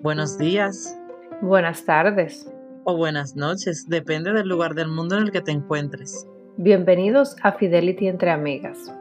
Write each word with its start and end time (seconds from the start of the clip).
Buenos 0.00 0.38
días 0.38 0.96
Buenas 1.42 1.84
tardes. 1.84 2.50
o 2.84 2.96
buenas 2.96 3.36
noches, 3.36 3.86
depende 3.88 4.32
del 4.32 4.48
lugar 4.48 4.74
del 4.74 4.88
mundo 4.88 5.16
en 5.16 5.24
el 5.24 5.32
que 5.32 5.42
te 5.42 5.50
encuentres. 5.50 6.26
Bienvenidos 6.56 7.36
a 7.42 7.52
Fidelity 7.52 8.08
entre 8.08 8.30
amigas. 8.30 8.92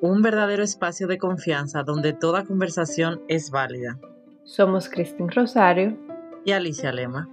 Un 0.00 0.22
verdadero 0.22 0.64
espacio 0.64 1.06
de 1.06 1.18
confianza 1.18 1.84
donde 1.84 2.12
toda 2.12 2.44
conversación 2.44 3.22
es 3.28 3.50
válida. 3.50 3.98
Somos 4.42 4.88
Cristín 4.88 5.30
Rosario. 5.30 5.96
Y 6.44 6.52
Alicia 6.52 6.92
Lema. 6.92 7.28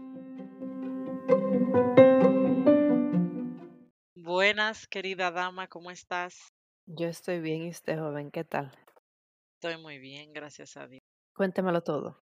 Buenas, 4.16 4.88
querida 4.88 5.32
dama, 5.32 5.68
¿cómo 5.68 5.92
estás? 5.92 6.53
Yo 6.86 7.08
estoy 7.08 7.42
bien 7.42 7.64
y 7.64 7.70
usted, 7.72 8.00
joven, 8.00 8.32
¿qué 8.32 8.46
tal? 8.46 8.72
Estoy 9.56 9.82
muy 9.82 9.98
bien, 9.98 10.32
gracias 10.32 10.78
a 10.78 10.88
Dios. 10.88 11.02
Cuéntemelo 11.36 11.82
todo. 11.84 12.24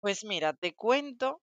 Pues 0.00 0.24
mira, 0.24 0.52
te 0.54 0.74
cuento 0.74 1.42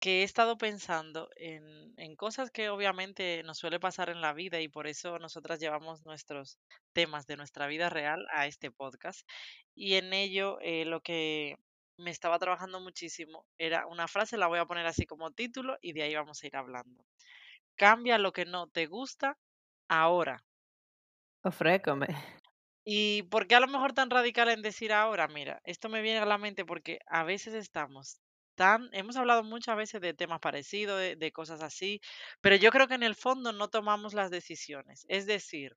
que 0.00 0.20
he 0.20 0.24
estado 0.24 0.58
pensando 0.58 1.30
en, 1.36 1.94
en 1.98 2.16
cosas 2.16 2.50
que 2.50 2.68
obviamente 2.70 3.42
nos 3.44 3.58
suele 3.58 3.80
pasar 3.80 4.10
en 4.10 4.20
la 4.20 4.34
vida 4.34 4.60
y 4.60 4.68
por 4.68 4.86
eso 4.86 5.18
nosotras 5.18 5.60
llevamos 5.60 6.04
nuestros 6.06 6.58
temas 6.92 7.26
de 7.26 7.36
nuestra 7.36 7.66
vida 7.68 7.90
real 7.90 8.26
a 8.32 8.46
este 8.46 8.70
podcast. 8.70 9.28
Y 9.74 9.94
en 9.94 10.12
ello 10.12 10.58
eh, 10.60 10.84
lo 10.86 11.00
que 11.02 11.56
me 11.98 12.10
estaba 12.10 12.38
trabajando 12.38 12.80
muchísimo 12.80 13.46
era 13.58 13.86
una 13.86 14.08
frase, 14.08 14.38
la 14.38 14.48
voy 14.48 14.58
a 14.58 14.66
poner 14.66 14.86
así 14.86 15.06
como 15.06 15.32
título 15.32 15.78
y 15.80 15.92
de 15.94 16.02
ahí 16.02 16.14
vamos 16.14 16.42
a 16.42 16.46
ir 16.46 16.56
hablando. 16.56 17.06
Cambia 17.76 18.18
lo 18.18 18.32
que 18.32 18.46
no 18.46 18.68
te 18.68 18.86
gusta 18.86 19.38
ahora. 19.88 20.44
Ofrécome. 21.44 22.08
¿Y 22.84 23.22
por 23.24 23.46
qué 23.46 23.54
a 23.54 23.60
lo 23.60 23.68
mejor 23.68 23.92
tan 23.92 24.10
radical 24.10 24.48
en 24.48 24.62
decir 24.62 24.92
ahora? 24.92 25.28
Mira, 25.28 25.60
esto 25.64 25.88
me 25.88 26.02
viene 26.02 26.18
a 26.18 26.26
la 26.26 26.38
mente 26.38 26.64
porque 26.64 26.98
a 27.06 27.22
veces 27.22 27.54
estamos 27.54 28.18
tan, 28.54 28.88
hemos 28.92 29.16
hablado 29.16 29.42
muchas 29.42 29.76
veces 29.76 30.00
de 30.00 30.14
temas 30.14 30.40
parecidos, 30.40 30.98
de, 30.98 31.32
cosas 31.32 31.62
así, 31.62 32.00
pero 32.40 32.56
yo 32.56 32.70
creo 32.70 32.88
que 32.88 32.94
en 32.94 33.02
el 33.02 33.14
fondo 33.14 33.52
no 33.52 33.68
tomamos 33.68 34.14
las 34.14 34.30
decisiones. 34.30 35.04
Es 35.08 35.26
decir, 35.26 35.76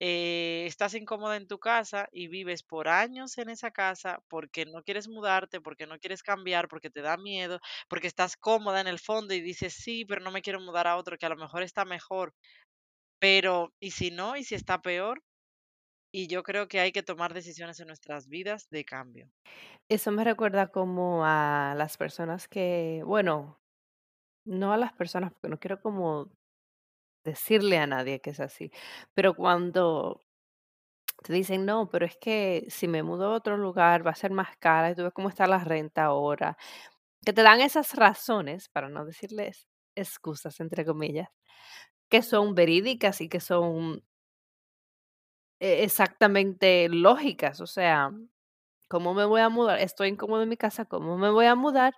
eh, 0.00 0.64
estás 0.66 0.94
incómoda 0.94 1.36
en 1.36 1.46
tu 1.46 1.58
casa 1.58 2.08
y 2.12 2.28
vives 2.28 2.62
por 2.62 2.88
años 2.88 3.38
en 3.38 3.50
esa 3.50 3.70
casa 3.70 4.22
porque 4.28 4.66
no 4.66 4.82
quieres 4.82 5.08
mudarte, 5.08 5.60
porque 5.60 5.86
no 5.86 5.98
quieres 5.98 6.22
cambiar, 6.22 6.68
porque 6.68 6.90
te 6.90 7.02
da 7.02 7.16
miedo, 7.16 7.60
porque 7.88 8.06
estás 8.08 8.36
cómoda 8.36 8.80
en 8.80 8.86
el 8.88 8.98
fondo 8.98 9.34
y 9.34 9.40
dices 9.40 9.74
sí, 9.74 10.04
pero 10.06 10.22
no 10.22 10.30
me 10.30 10.42
quiero 10.42 10.60
mudar 10.60 10.86
a 10.86 10.96
otro 10.96 11.18
que 11.18 11.26
a 11.26 11.30
lo 11.30 11.36
mejor 11.36 11.62
está 11.62 11.84
mejor, 11.84 12.34
pero 13.20 13.72
¿y 13.80 13.92
si 13.92 14.10
no? 14.10 14.36
¿Y 14.36 14.44
si 14.44 14.56
está 14.56 14.82
peor? 14.82 15.22
Y 16.12 16.26
yo 16.26 16.42
creo 16.42 16.66
que 16.66 16.80
hay 16.80 16.90
que 16.92 17.04
tomar 17.04 17.34
decisiones 17.34 17.78
en 17.78 17.86
nuestras 17.86 18.28
vidas 18.28 18.68
de 18.70 18.84
cambio. 18.84 19.30
Eso 19.88 20.10
me 20.10 20.24
recuerda 20.24 20.68
como 20.68 21.24
a 21.24 21.74
las 21.76 21.96
personas 21.96 22.48
que, 22.48 23.02
bueno, 23.04 23.60
no 24.44 24.72
a 24.72 24.76
las 24.76 24.92
personas, 24.92 25.32
porque 25.32 25.48
no 25.48 25.58
quiero 25.58 25.80
como 25.80 26.32
decirle 27.24 27.78
a 27.78 27.86
nadie 27.86 28.20
que 28.20 28.30
es 28.30 28.40
así, 28.40 28.70
pero 29.14 29.34
cuando 29.34 30.22
te 31.22 31.32
dicen, 31.32 31.66
no, 31.66 31.88
pero 31.90 32.06
es 32.06 32.16
que 32.16 32.64
si 32.68 32.88
me 32.88 33.02
mudo 33.02 33.26
a 33.26 33.36
otro 33.36 33.56
lugar 33.56 34.06
va 34.06 34.12
a 34.12 34.14
ser 34.14 34.30
más 34.32 34.56
cara 34.58 34.90
y 34.90 34.94
tú 34.94 35.02
ves 35.02 35.12
cómo 35.12 35.28
está 35.28 35.46
la 35.46 35.58
renta 35.58 36.04
ahora, 36.04 36.56
que 37.24 37.32
te 37.32 37.42
dan 37.42 37.60
esas 37.60 37.94
razones, 37.94 38.68
para 38.70 38.88
no 38.88 39.04
decirles 39.04 39.68
excusas, 39.96 40.60
entre 40.60 40.84
comillas, 40.86 41.28
que 42.10 42.22
son 42.22 42.54
verídicas 42.56 43.20
y 43.22 43.28
que 43.30 43.40
son 43.40 44.02
e- 45.60 45.84
exactamente 45.84 46.88
lógicas. 46.88 47.60
O 47.60 47.66
sea, 47.66 48.10
¿cómo 48.88 49.14
me 49.14 49.24
voy 49.26 49.40
a 49.42 49.48
mudar? 49.50 49.80
Estoy 49.80 50.08
incómodo 50.10 50.42
en 50.42 50.48
mi 50.50 50.56
casa, 50.56 50.84
¿cómo 50.86 51.18
me 51.18 51.30
voy 51.30 51.46
a 51.46 51.54
mudar? 51.56 51.94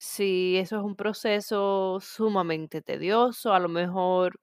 Si 0.00 0.58
eso 0.58 0.78
es 0.78 0.84
un 0.84 0.96
proceso 0.96 2.00
sumamente 2.02 2.82
tedioso, 2.82 3.54
a 3.54 3.60
lo 3.60 3.68
mejor 3.70 4.40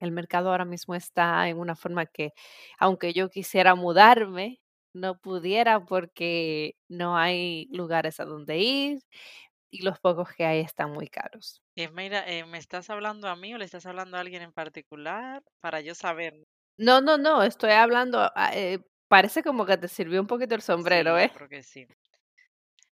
el 0.00 0.12
mercado 0.12 0.50
ahora 0.52 0.64
mismo 0.66 0.94
está 0.96 1.48
en 1.48 1.58
una 1.60 1.76
forma 1.76 2.06
que, 2.06 2.32
aunque 2.78 3.12
yo 3.14 3.30
quisiera 3.30 3.74
mudarme, 3.76 4.60
no 4.94 5.18
pudiera 5.20 5.84
porque 5.86 6.76
no 6.88 7.16
hay 7.18 7.68
lugares 7.72 8.20
a 8.20 8.24
donde 8.26 8.58
ir 8.58 9.00
y 9.70 9.82
los 9.82 9.98
pocos 9.98 10.28
que 10.34 10.44
hay 10.44 10.60
están 10.60 10.92
muy 10.92 11.08
caros. 11.08 11.62
Eh, 11.76 11.88
mira, 11.88 12.28
eh, 12.28 12.44
¿me 12.44 12.58
estás 12.58 12.90
hablando 12.90 13.28
a 13.28 13.36
mí 13.36 13.54
o 13.54 13.58
le 13.58 13.64
estás 13.64 13.86
hablando 13.86 14.16
a 14.16 14.20
alguien 14.20 14.42
en 14.42 14.52
particular 14.52 15.42
para 15.60 15.80
yo 15.80 15.94
saber? 15.94 16.34
No, 16.76 17.00
no, 17.00 17.18
no, 17.18 17.42
estoy 17.42 17.72
hablando, 17.72 18.30
eh, 18.52 18.78
parece 19.08 19.42
como 19.42 19.66
que 19.66 19.76
te 19.76 19.88
sirvió 19.88 20.20
un 20.20 20.26
poquito 20.26 20.54
el 20.54 20.62
sombrero, 20.62 21.18
¿eh? 21.18 21.30
creo 21.34 21.48
que 21.48 21.62
sí. 21.62 21.86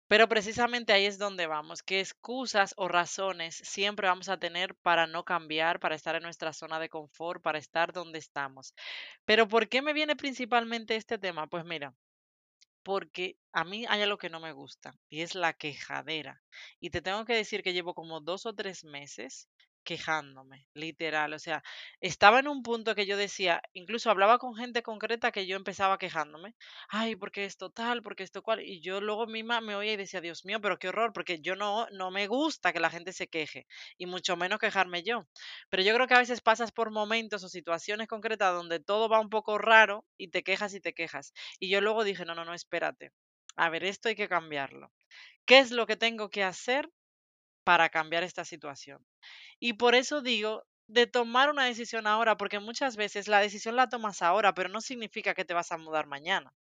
Pero 0.07 0.27
precisamente 0.27 0.91
ahí 0.91 1.05
es 1.05 1.17
donde 1.17 1.47
vamos, 1.47 1.83
qué 1.83 2.01
excusas 2.01 2.73
o 2.75 2.89
razones 2.89 3.55
siempre 3.55 4.09
vamos 4.09 4.27
a 4.27 4.37
tener 4.37 4.75
para 4.75 5.07
no 5.07 5.23
cambiar, 5.23 5.79
para 5.79 5.95
estar 5.95 6.15
en 6.15 6.23
nuestra 6.23 6.51
zona 6.51 6.79
de 6.79 6.89
confort, 6.89 7.41
para 7.41 7.57
estar 7.57 7.93
donde 7.93 8.19
estamos. 8.19 8.73
Pero 9.23 9.47
¿por 9.47 9.69
qué 9.69 9.81
me 9.81 9.93
viene 9.93 10.17
principalmente 10.17 10.97
este 10.97 11.17
tema? 11.17 11.47
Pues 11.47 11.63
mira, 11.63 11.93
porque 12.83 13.37
a 13.53 13.63
mí 13.63 13.85
hay 13.87 14.01
algo 14.01 14.17
que 14.17 14.29
no 14.29 14.39
me 14.39 14.53
gusta 14.53 14.93
y 15.09 15.21
es 15.21 15.35
la 15.35 15.53
quejadera. 15.53 16.43
Y 16.79 16.89
te 16.91 17.01
tengo 17.01 17.25
que 17.25 17.33
decir 17.35 17.63
que 17.63 17.73
llevo 17.73 17.93
como 17.93 18.21
dos 18.21 18.45
o 18.45 18.53
tres 18.53 18.83
meses 18.83 19.49
quejándome, 19.83 20.67
literal. 20.73 21.33
O 21.33 21.39
sea, 21.39 21.63
estaba 21.99 22.39
en 22.39 22.47
un 22.47 22.63
punto 22.63 22.95
que 22.95 23.05
yo 23.05 23.17
decía, 23.17 23.61
incluso 23.73 24.09
hablaba 24.11 24.37
con 24.39 24.55
gente 24.55 24.83
concreta 24.83 25.31
que 25.31 25.47
yo 25.47 25.55
empezaba 25.55 25.97
quejándome. 25.97 26.55
Ay, 26.89 27.15
porque 27.15 27.45
esto 27.45 27.69
tal, 27.71 28.01
porque 28.03 28.23
esto 28.23 28.41
cual. 28.43 28.61
Y 28.61 28.81
yo 28.81 29.01
luego 29.01 29.27
misma 29.27 29.61
me 29.61 29.75
oía 29.75 29.93
y 29.93 29.97
decía, 29.97 30.21
Dios 30.21 30.45
mío, 30.45 30.59
pero 30.61 30.77
qué 30.79 30.89
horror, 30.89 31.13
porque 31.13 31.39
yo 31.41 31.55
no, 31.55 31.87
no 31.91 32.11
me 32.11 32.27
gusta 32.27 32.73
que 32.73 32.79
la 32.79 32.89
gente 32.89 33.13
se 33.13 33.27
queje 33.27 33.67
y 33.97 34.05
mucho 34.05 34.35
menos 34.37 34.59
quejarme 34.59 35.03
yo. 35.03 35.27
Pero 35.69 35.83
yo 35.83 35.93
creo 35.93 36.07
que 36.07 36.13
a 36.15 36.19
veces 36.19 36.41
pasas 36.41 36.71
por 36.71 36.91
momentos 36.91 37.43
o 37.43 37.49
situaciones 37.49 38.07
concretas 38.07 38.53
donde 38.53 38.79
todo 38.79 39.09
va 39.09 39.19
un 39.19 39.29
poco 39.29 39.57
raro 39.57 40.05
y 40.17 40.29
te 40.29 40.43
quejas 40.43 40.73
y 40.73 40.81
te 40.81 40.93
quejas. 40.93 41.33
Y 41.59 41.69
yo 41.69 41.81
luego 41.81 42.03
dije, 42.03 42.25
no, 42.25 42.35
no, 42.35 42.45
no, 42.45 42.53
espérate. 42.53 43.11
A 43.55 43.69
ver, 43.69 43.83
esto 43.83 44.09
hay 44.09 44.15
que 44.15 44.29
cambiarlo. 44.29 44.91
¿Qué 45.45 45.59
es 45.59 45.71
lo 45.71 45.87
que 45.87 45.97
tengo 45.97 46.29
que 46.29 46.43
hacer 46.43 46.89
para 47.63 47.89
cambiar 47.89 48.23
esta 48.23 48.45
situación? 48.45 49.05
Y 49.59 49.73
por 49.73 49.95
eso 49.95 50.21
digo 50.21 50.63
de 50.87 51.07
tomar 51.07 51.49
una 51.49 51.65
decisión 51.65 52.07
ahora, 52.07 52.37
porque 52.37 52.59
muchas 52.59 52.97
veces 52.97 53.27
la 53.27 53.39
decisión 53.39 53.75
la 53.75 53.89
tomas 53.89 54.21
ahora, 54.21 54.53
pero 54.53 54.69
no 54.69 54.81
significa 54.81 55.33
que 55.33 55.45
te 55.45 55.53
vas 55.53 55.71
a 55.71 55.77
mudar 55.77 56.07
mañana. 56.07 56.53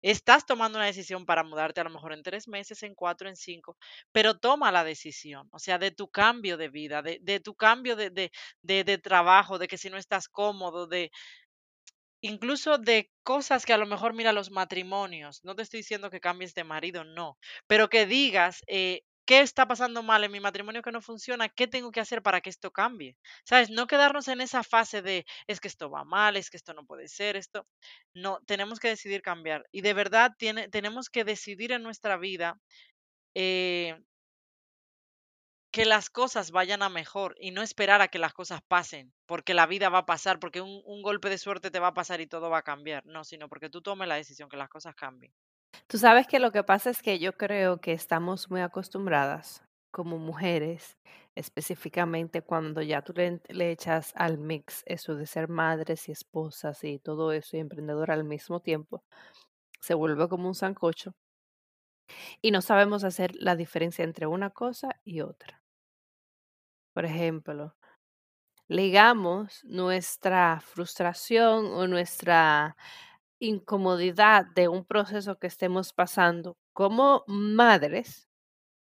Estás 0.00 0.46
tomando 0.46 0.78
una 0.78 0.86
decisión 0.86 1.26
para 1.26 1.42
mudarte 1.42 1.80
a 1.80 1.84
lo 1.84 1.90
mejor 1.90 2.12
en 2.12 2.22
tres 2.22 2.46
meses, 2.46 2.84
en 2.84 2.94
cuatro, 2.94 3.28
en 3.28 3.34
cinco, 3.36 3.76
pero 4.12 4.38
toma 4.38 4.70
la 4.70 4.84
decisión, 4.84 5.48
o 5.50 5.58
sea, 5.58 5.78
de 5.78 5.90
tu 5.90 6.08
cambio 6.08 6.56
de 6.56 6.68
vida, 6.68 7.02
de, 7.02 7.40
tu 7.40 7.56
cambio 7.56 7.96
de, 7.96 8.30
de 8.62 8.98
trabajo, 8.98 9.58
de 9.58 9.66
que 9.66 9.76
si 9.76 9.90
no 9.90 9.96
estás 9.98 10.28
cómodo, 10.28 10.86
de, 10.86 11.10
Incluso 12.20 12.78
de 12.78 13.10
cosas 13.22 13.64
que 13.64 13.72
a 13.72 13.78
lo 13.78 13.86
mejor, 13.86 14.12
mira, 14.12 14.32
los 14.32 14.50
matrimonios, 14.50 15.44
no 15.44 15.54
te 15.54 15.62
estoy 15.62 15.80
diciendo 15.80 16.10
que 16.10 16.20
cambies 16.20 16.52
de 16.54 16.64
marido, 16.64 17.04
no, 17.04 17.38
pero 17.68 17.88
que 17.88 18.06
digas, 18.06 18.62
eh, 18.66 19.02
¿qué 19.28 19.40
está 19.42 19.68
pasando 19.68 20.02
mal 20.02 20.24
en 20.24 20.32
mi 20.32 20.40
matrimonio 20.40 20.82
que 20.82 20.92
no 20.92 21.02
funciona? 21.02 21.48
¿Qué 21.50 21.66
tengo 21.68 21.90
que 21.92 22.00
hacer 22.00 22.22
para 22.22 22.40
que 22.40 22.50
esto 22.50 22.70
cambie? 22.72 23.16
¿Sabes? 23.44 23.68
No 23.70 23.86
quedarnos 23.86 24.26
en 24.28 24.40
esa 24.40 24.62
fase 24.64 25.02
de, 25.02 25.26
es 25.46 25.60
que 25.60 25.68
esto 25.68 25.90
va 25.90 26.04
mal, 26.04 26.36
es 26.36 26.50
que 26.50 26.56
esto 26.56 26.72
no 26.74 26.86
puede 26.86 27.08
ser, 27.08 27.36
esto. 27.36 27.66
No, 28.14 28.40
tenemos 28.46 28.80
que 28.80 28.88
decidir 28.88 29.22
cambiar. 29.22 29.66
Y 29.72 29.82
de 29.82 29.92
verdad 29.94 30.32
tiene, 30.38 30.68
tenemos 30.68 31.10
que 31.10 31.24
decidir 31.24 31.72
en 31.72 31.82
nuestra 31.82 32.16
vida 32.16 32.58
eh, 33.34 33.98
que 35.70 35.86
las 35.86 36.10
cosas 36.10 36.50
vayan 36.50 36.82
a 36.82 36.90
mejor 36.90 37.34
y 37.40 37.52
no 37.52 37.62
esperar 37.62 38.02
a 38.02 38.08
que 38.08 38.18
las 38.18 38.34
cosas 38.34 38.60
pasen, 38.68 39.14
porque 39.26 39.54
la 39.54 39.66
vida 39.66 39.88
va 39.88 40.00
a 40.00 40.06
pasar, 40.06 40.38
porque 40.40 40.60
un, 40.60 40.82
un 40.84 41.00
golpe 41.02 41.30
de 41.30 41.38
suerte 41.38 41.70
te 41.70 41.78
va 41.80 41.88
a 41.88 41.94
pasar 41.94 42.20
y 42.20 42.26
todo 42.26 42.50
va 42.50 42.58
a 42.58 42.62
cambiar. 42.62 43.04
No, 43.06 43.24
sino 43.24 43.48
porque 43.48 43.70
tú 43.70 43.80
tomes 43.82 44.08
la 44.08 44.16
decisión 44.16 44.50
que 44.50 44.56
las 44.58 44.68
cosas 44.68 44.94
cambien. 44.94 45.32
Tú 45.86 45.98
sabes 45.98 46.26
que 46.26 46.38
lo 46.38 46.52
que 46.52 46.64
pasa 46.64 46.90
es 46.90 47.02
que 47.02 47.18
yo 47.18 47.36
creo 47.36 47.80
que 47.80 47.92
estamos 47.92 48.50
muy 48.50 48.60
acostumbradas 48.60 49.62
como 49.90 50.18
mujeres, 50.18 50.96
específicamente 51.34 52.42
cuando 52.42 52.82
ya 52.82 53.02
tú 53.02 53.14
le, 53.14 53.70
echas 53.70 54.12
al 54.16 54.38
mix 54.38 54.82
eso 54.86 55.14
de 55.14 55.26
ser 55.26 55.48
madres 55.48 56.08
y 56.08 56.12
esposas 56.12 56.84
y 56.84 56.98
todo 56.98 57.32
eso 57.32 57.56
y 57.56 57.60
emprendedora 57.60 58.14
al 58.14 58.24
mismo 58.24 58.60
tiempo, 58.60 59.02
se 59.80 59.94
vuelve 59.94 60.28
como 60.28 60.48
un 60.48 60.54
sancocho 60.54 61.14
y 62.42 62.50
no 62.50 62.62
sabemos 62.62 63.04
hacer 63.04 63.34
la 63.36 63.56
diferencia 63.56 64.04
entre 64.04 64.26
una 64.26 64.50
cosa 64.50 65.00
y 65.04 65.20
otra. 65.20 65.62
Por 66.94 67.04
ejemplo, 67.04 67.76
ligamos 68.68 69.64
nuestra 69.64 70.60
frustración 70.60 71.66
o 71.66 71.86
nuestra 71.86 72.76
incomodidad 73.40 74.46
de 74.54 74.68
un 74.68 74.84
proceso 74.84 75.38
que 75.38 75.46
estemos 75.48 75.92
pasando 75.92 76.56
como 76.72 77.24
madres 77.26 78.28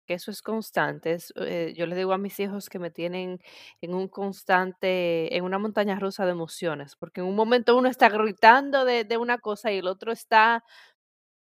que 0.06 0.14
eso 0.14 0.30
es 0.30 0.42
constante. 0.42 1.12
Es, 1.12 1.32
eh, 1.36 1.74
yo 1.76 1.86
le 1.86 1.94
digo 1.96 2.12
a 2.14 2.18
mis 2.18 2.40
hijos 2.40 2.68
que 2.70 2.78
me 2.78 2.90
tienen 2.90 3.40
en 3.82 3.94
un 3.94 4.08
constante, 4.08 5.36
en 5.36 5.44
una 5.44 5.58
montaña 5.58 5.98
rusa 6.00 6.24
de 6.24 6.32
emociones, 6.32 6.96
porque 6.96 7.20
en 7.20 7.26
un 7.28 7.36
momento 7.36 7.76
uno 7.76 7.88
está 7.90 8.08
gritando 8.08 8.84
de, 8.86 9.04
de 9.04 9.16
una 9.18 9.38
cosa 9.38 9.70
y 9.72 9.78
el 9.78 9.86
otro 9.88 10.12
está, 10.12 10.64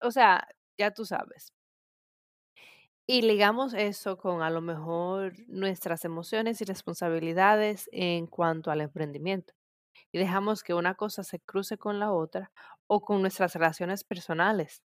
o 0.01 0.11
sea, 0.11 0.47
ya 0.77 0.91
tú 0.91 1.05
sabes. 1.05 1.53
Y 3.07 3.21
ligamos 3.21 3.73
eso 3.73 4.17
con 4.17 4.41
a 4.41 4.49
lo 4.49 4.59
mejor 4.61 5.33
nuestras 5.47 6.03
emociones 6.05 6.61
y 6.61 6.65
responsabilidades 6.65 7.89
en 7.93 8.27
cuanto 8.27 8.71
al 8.71 8.81
emprendimiento. 8.81 9.53
Y 10.13 10.19
dejamos 10.19 10.63
que 10.63 10.73
una 10.73 10.95
cosa 10.95 11.23
se 11.25 11.41
cruce 11.41 11.77
con 11.77 11.99
la 11.99 12.13
otra 12.13 12.51
o 12.87 13.01
con 13.01 13.21
nuestras 13.21 13.53
relaciones 13.55 14.05
personales 14.05 14.81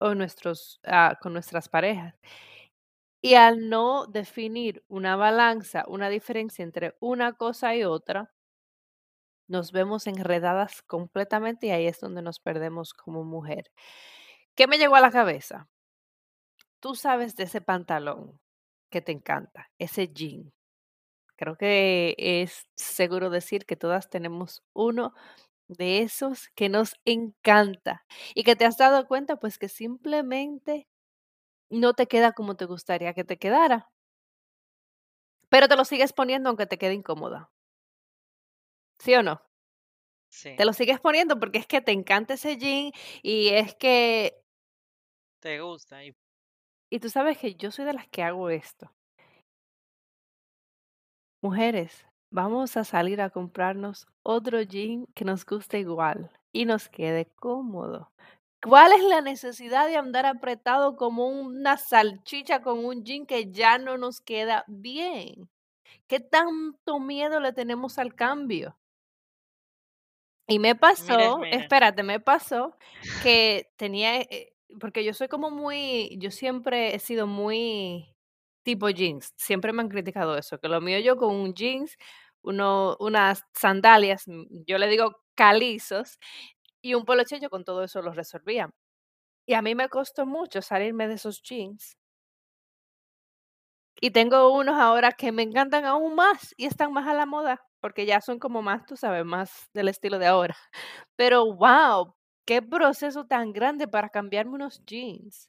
o 0.00 0.14
nuestros, 0.14 0.80
ah, 0.84 1.18
con 1.20 1.32
nuestras 1.32 1.68
parejas. 1.68 2.14
Y 3.22 3.34
al 3.34 3.68
no 3.68 4.06
definir 4.06 4.84
una 4.88 5.14
balanza, 5.14 5.84
una 5.86 6.08
diferencia 6.08 6.64
entre 6.64 6.96
una 7.00 7.32
cosa 7.34 7.74
y 7.76 7.84
otra, 7.84 8.32
nos 9.48 9.72
vemos 9.72 10.06
enredadas 10.06 10.82
completamente 10.82 11.66
y 11.66 11.70
ahí 11.70 11.86
es 11.86 12.00
donde 12.00 12.22
nos 12.22 12.38
perdemos 12.40 12.94
como 12.94 13.24
mujer. 13.24 13.70
¿Qué 14.54 14.66
me 14.66 14.78
llegó 14.78 14.96
a 14.96 15.00
la 15.00 15.10
cabeza? 15.10 15.68
Tú 16.80 16.94
sabes 16.96 17.36
de 17.36 17.44
ese 17.44 17.60
pantalón 17.60 18.40
que 18.90 19.00
te 19.00 19.12
encanta, 19.12 19.70
ese 19.78 20.08
jean. 20.08 20.52
Creo 21.38 21.56
que 21.56 22.14
es 22.18 22.66
seguro 22.76 23.30
decir 23.30 23.64
que 23.66 23.76
todas 23.76 24.10
tenemos 24.10 24.64
uno 24.74 25.14
de 25.68 26.00
esos 26.00 26.48
que 26.56 26.68
nos 26.68 26.94
encanta 27.06 28.04
y 28.34 28.44
que 28.44 28.56
te 28.56 28.66
has 28.66 28.78
dado 28.78 29.06
cuenta 29.08 29.36
pues 29.38 29.58
que 29.58 29.68
simplemente 29.68 30.88
no 31.70 31.94
te 31.94 32.06
queda 32.08 32.32
como 32.32 32.56
te 32.56 32.66
gustaría 32.66 33.14
que 33.14 33.24
te 33.24 33.38
quedara, 33.38 33.90
pero 35.50 35.68
te 35.68 35.76
lo 35.76 35.84
sigues 35.84 36.14
poniendo 36.14 36.48
aunque 36.48 36.66
te 36.66 36.78
quede 36.78 36.94
incómoda. 36.94 37.50
¿Sí 38.98 39.14
o 39.14 39.22
no? 39.22 39.42
Sí, 40.28 40.50
Te 40.56 40.64
lo 40.64 40.72
sigues 40.72 41.00
poniendo 41.00 41.38
porque 41.38 41.58
es 41.58 41.66
que 41.66 41.80
te 41.80 41.92
encanta 41.92 42.34
ese 42.34 42.56
jean 42.58 42.90
y 43.22 43.48
es 43.50 43.74
que, 43.76 44.42
te 45.40 45.60
gusta. 45.60 46.04
Y 46.04 46.14
y 46.90 47.00
tú 47.00 47.08
sabes 47.08 47.38
que 47.38 47.54
yo 47.54 47.70
soy 47.70 47.86
de 47.86 47.94
las 47.94 48.08
que 48.08 48.22
hago 48.22 48.50
esto. 48.50 48.94
Mujeres, 51.40 52.04
vamos 52.30 52.76
a 52.76 52.82
salir 52.82 53.20
a 53.20 53.30
comprarnos 53.30 54.08
otro 54.24 54.60
jean 54.62 55.06
que 55.14 55.24
nos 55.24 55.46
guste 55.46 55.78
igual 55.78 56.32
y 56.52 56.64
nos 56.64 56.88
quede 56.88 57.26
cómodo. 57.36 58.10
¿Cuál 58.60 58.90
es 58.92 59.04
la 59.04 59.20
necesidad 59.20 59.86
de 59.86 59.96
andar 59.96 60.26
apretado 60.26 60.96
como 60.96 61.28
una 61.28 61.76
salchicha 61.76 62.60
con 62.60 62.84
un 62.84 63.04
jean 63.04 63.24
que 63.24 63.52
ya 63.52 63.78
no 63.78 63.96
nos 63.96 64.20
queda 64.20 64.64
bien? 64.66 65.48
¿Qué 66.08 66.18
tanto 66.18 66.98
miedo 66.98 67.38
le 67.38 67.52
tenemos 67.52 68.00
al 68.00 68.16
cambio? 68.16 68.76
Y 70.48 70.58
me 70.58 70.74
pasó, 70.74 71.44
espérate, 71.44 72.02
me 72.02 72.18
pasó 72.18 72.76
que 73.22 73.70
tenía, 73.76 74.16
eh, 74.22 74.54
porque 74.80 75.04
yo 75.04 75.14
soy 75.14 75.28
como 75.28 75.50
muy, 75.50 76.16
yo 76.18 76.32
siempre 76.32 76.96
he 76.96 76.98
sido 76.98 77.28
muy 77.28 78.12
tipo 78.68 78.90
jeans, 78.90 79.32
siempre 79.38 79.72
me 79.72 79.80
han 79.82 79.88
criticado 79.88 80.36
eso, 80.36 80.58
que 80.60 80.68
lo 80.68 80.82
mío 80.82 80.98
yo 81.00 81.16
con 81.16 81.34
un 81.34 81.54
jeans, 81.54 81.96
uno, 82.42 82.96
unas 83.00 83.42
sandalias, 83.54 84.24
mm, 84.28 84.64
yo 84.66 84.76
le 84.78 84.88
digo 84.88 85.16
calizos, 85.34 86.18
y 86.82 86.94
un 86.94 87.04
poloche, 87.06 87.40
yo 87.40 87.50
con 87.50 87.64
todo 87.64 87.84
eso 87.84 88.02
lo 88.02 88.12
resolvía. 88.12 88.70
Y 89.46 89.54
a 89.54 89.62
mí 89.62 89.74
me 89.74 89.88
costó 89.88 90.26
mucho 90.26 90.62
salirme 90.62 91.08
de 91.08 91.14
esos 91.14 91.42
jeans. 91.42 91.96
Y 94.00 94.10
tengo 94.12 94.52
unos 94.56 94.76
ahora 94.78 95.12
que 95.12 95.32
me 95.32 95.42
encantan 95.42 95.84
aún 95.84 96.14
más 96.14 96.54
y 96.56 96.66
están 96.66 96.92
más 96.92 97.06
a 97.08 97.14
la 97.14 97.26
moda, 97.26 97.60
porque 97.80 98.06
ya 98.06 98.20
son 98.20 98.38
como 98.38 98.62
más, 98.62 98.86
tú 98.86 98.96
sabes, 98.96 99.24
más 99.24 99.68
del 99.74 99.88
estilo 99.88 100.18
de 100.18 100.26
ahora. 100.26 100.56
Pero 101.16 101.54
wow, 101.54 102.14
qué 102.46 102.62
proceso 102.62 103.26
tan 103.26 103.52
grande 103.52 103.88
para 103.88 104.08
cambiarme 104.10 104.54
unos 104.54 104.84
jeans. 104.86 105.48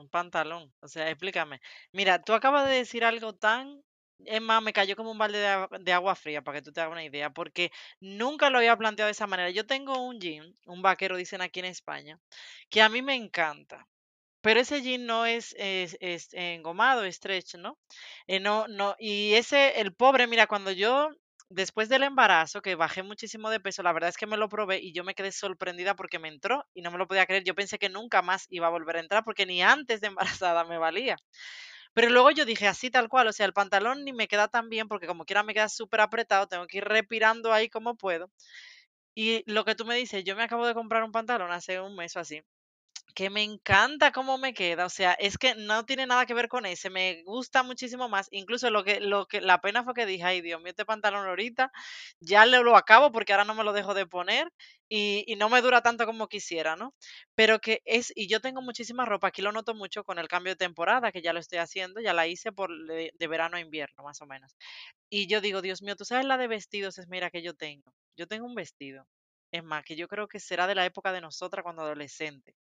Un 0.00 0.08
pantalón. 0.08 0.72
O 0.80 0.88
sea, 0.88 1.10
explícame. 1.10 1.60
Mira, 1.92 2.22
tú 2.22 2.32
acabas 2.34 2.68
de 2.68 2.76
decir 2.76 3.04
algo 3.04 3.34
tan... 3.34 3.82
Es 4.24 4.40
más, 4.40 4.62
me 4.62 4.72
cayó 4.72 4.96
como 4.96 5.10
un 5.10 5.18
balde 5.18 5.38
de, 5.80 5.92
agua 5.92 6.14
fría 6.14 6.42
para 6.42 6.58
que 6.58 6.62
tú 6.62 6.72
te 6.72 6.80
hagas 6.80 6.92
una 6.92 7.04
idea, 7.04 7.30
porque 7.30 7.70
nunca 8.00 8.48
lo 8.48 8.58
había 8.58 8.76
planteado 8.76 9.08
de 9.08 9.12
esa 9.12 9.26
manera. 9.26 9.50
Yo 9.50 9.66
tengo 9.66 10.00
un 10.02 10.20
jean, 10.20 10.54
un 10.64 10.80
vaquero, 10.80 11.16
dicen 11.16 11.42
aquí 11.42 11.60
en 11.60 11.66
España, 11.66 12.18
que 12.70 12.80
a 12.82 12.88
mí 12.88 13.02
me 13.02 13.14
encanta. 13.14 13.86
Pero 14.40 14.60
ese 14.60 14.82
jean 14.82 15.06
no 15.06 15.26
es, 15.26 15.54
es, 15.58 15.98
es 16.00 16.32
engomado, 16.32 17.04
es 17.04 17.16
stretch, 17.16 17.56
¿no? 17.56 17.78
Eh, 18.26 18.40
no, 18.40 18.68
no, 18.68 18.96
y 18.98 19.34
ese, 19.34 19.80
el 19.80 19.94
pobre, 19.94 20.26
mira, 20.26 20.46
cuando 20.46 20.70
yo, 20.72 21.10
después 21.48 21.88
del 21.88 22.02
embarazo, 22.02 22.62
que 22.62 22.74
bajé 22.74 23.02
muchísimo 23.02 23.50
de 23.50 23.60
peso, 23.60 23.82
la 23.82 23.92
verdad 23.92 24.10
es 24.10 24.16
que 24.16 24.26
me 24.26 24.36
lo 24.36 24.48
probé 24.48 24.80
y 24.80 24.92
yo 24.92 25.04
me 25.04 25.14
quedé 25.14 25.32
sorprendida 25.32 25.94
porque 25.96 26.18
me 26.18 26.28
entró 26.28 26.64
y 26.74 26.82
no 26.82 26.90
me 26.90 26.98
lo 26.98 27.06
podía 27.06 27.26
creer. 27.26 27.44
Yo 27.44 27.54
pensé 27.54 27.78
que 27.78 27.88
nunca 27.88 28.22
más 28.22 28.46
iba 28.50 28.66
a 28.66 28.70
volver 28.70 28.96
a 28.96 29.00
entrar 29.00 29.24
porque 29.24 29.46
ni 29.46 29.62
antes 29.62 30.00
de 30.00 30.08
embarazada 30.08 30.64
me 30.64 30.78
valía. 30.78 31.16
Pero 31.94 32.10
luego 32.10 32.30
yo 32.30 32.44
dije 32.44 32.68
así 32.68 32.90
tal 32.90 33.08
cual, 33.08 33.28
o 33.28 33.32
sea, 33.32 33.46
el 33.46 33.52
pantalón 33.52 34.04
ni 34.04 34.12
me 34.12 34.28
queda 34.28 34.48
tan 34.48 34.68
bien 34.68 34.88
porque 34.88 35.06
como 35.06 35.24
quiera 35.24 35.42
me 35.42 35.54
queda 35.54 35.68
súper 35.68 36.00
apretado, 36.00 36.46
tengo 36.48 36.66
que 36.66 36.78
ir 36.78 36.84
respirando 36.84 37.52
ahí 37.52 37.68
como 37.68 37.96
puedo. 37.96 38.30
Y 39.14 39.42
lo 39.50 39.64
que 39.64 39.74
tú 39.74 39.84
me 39.86 39.96
dices, 39.96 40.24
yo 40.24 40.36
me 40.36 40.44
acabo 40.44 40.66
de 40.66 40.74
comprar 40.74 41.04
un 41.04 41.12
pantalón 41.12 41.52
hace 41.52 41.80
un 41.80 41.96
mes 41.96 42.16
o 42.16 42.20
así 42.20 42.42
que 43.16 43.30
me 43.30 43.42
encanta 43.42 44.12
cómo 44.12 44.38
me 44.38 44.54
queda, 44.54 44.86
o 44.86 44.90
sea, 44.90 45.14
es 45.14 45.38
que 45.38 45.54
no 45.56 45.86
tiene 45.86 46.06
nada 46.06 46.26
que 46.26 46.34
ver 46.34 46.48
con 46.48 46.66
ese, 46.66 46.90
me 46.90 47.22
gusta 47.24 47.62
muchísimo 47.64 48.08
más, 48.10 48.28
incluso 48.30 48.70
lo 48.70 48.84
que 48.84 49.00
lo 49.00 49.26
que 49.26 49.40
la 49.40 49.60
pena 49.62 49.84
fue 49.84 49.94
que 49.94 50.06
dije: 50.06 50.22
"Ay, 50.24 50.42
Dios 50.42 50.60
mío, 50.60 50.70
este 50.70 50.84
pantalón 50.84 51.26
ahorita 51.26 51.72
ya 52.20 52.46
le 52.46 52.60
lo 52.62 52.76
acabo 52.76 53.12
porque 53.12 53.32
ahora 53.32 53.44
no 53.46 53.54
me 53.54 53.64
lo 53.64 53.72
dejo 53.72 53.94
de 53.94 54.06
poner 54.06 54.48
y 54.90 55.24
y 55.26 55.36
no 55.36 55.48
me 55.48 55.62
dura 55.62 55.82
tanto 55.82 56.06
como 56.06 56.28
quisiera", 56.28 56.76
¿no? 56.76 56.94
Pero 57.34 57.58
que 57.60 57.80
es 57.86 58.12
y 58.14 58.28
yo 58.28 58.40
tengo 58.40 58.62
muchísima 58.62 59.06
ropa, 59.06 59.28
aquí 59.28 59.42
lo 59.42 59.52
noto 59.52 59.74
mucho 59.74 60.04
con 60.04 60.18
el 60.18 60.28
cambio 60.28 60.52
de 60.52 60.56
temporada, 60.56 61.10
que 61.12 61.22
ya 61.22 61.32
lo 61.32 61.40
estoy 61.40 61.58
haciendo, 61.58 62.00
ya 62.02 62.12
la 62.14 62.26
hice 62.28 62.52
por 62.52 62.70
de 62.86 63.12
de 63.18 63.28
verano 63.28 63.56
a 63.56 63.60
invierno, 63.60 64.04
más 64.04 64.20
o 64.22 64.26
menos. 64.26 64.54
Y 65.10 65.26
yo 65.28 65.40
digo: 65.40 65.62
"Dios 65.62 65.82
mío, 65.82 65.96
¿tú 65.96 66.04
sabes 66.04 66.26
la 66.26 66.38
de 66.38 66.48
vestidos?", 66.48 66.98
es 66.98 67.08
mira 67.08 67.30
que 67.30 67.42
yo 67.42 67.54
tengo. 67.54 67.92
Yo 68.16 68.26
tengo 68.28 68.46
un 68.46 68.54
vestido, 68.56 69.06
es 69.52 69.64
más, 69.64 69.84
que 69.84 69.96
yo 69.96 70.08
creo 70.08 70.28
que 70.28 70.40
será 70.40 70.66
de 70.66 70.74
la 70.76 70.86
época 70.86 71.12
de 71.12 71.20
nosotras 71.22 71.62
cuando 71.64 71.82
adolescente 71.82 72.54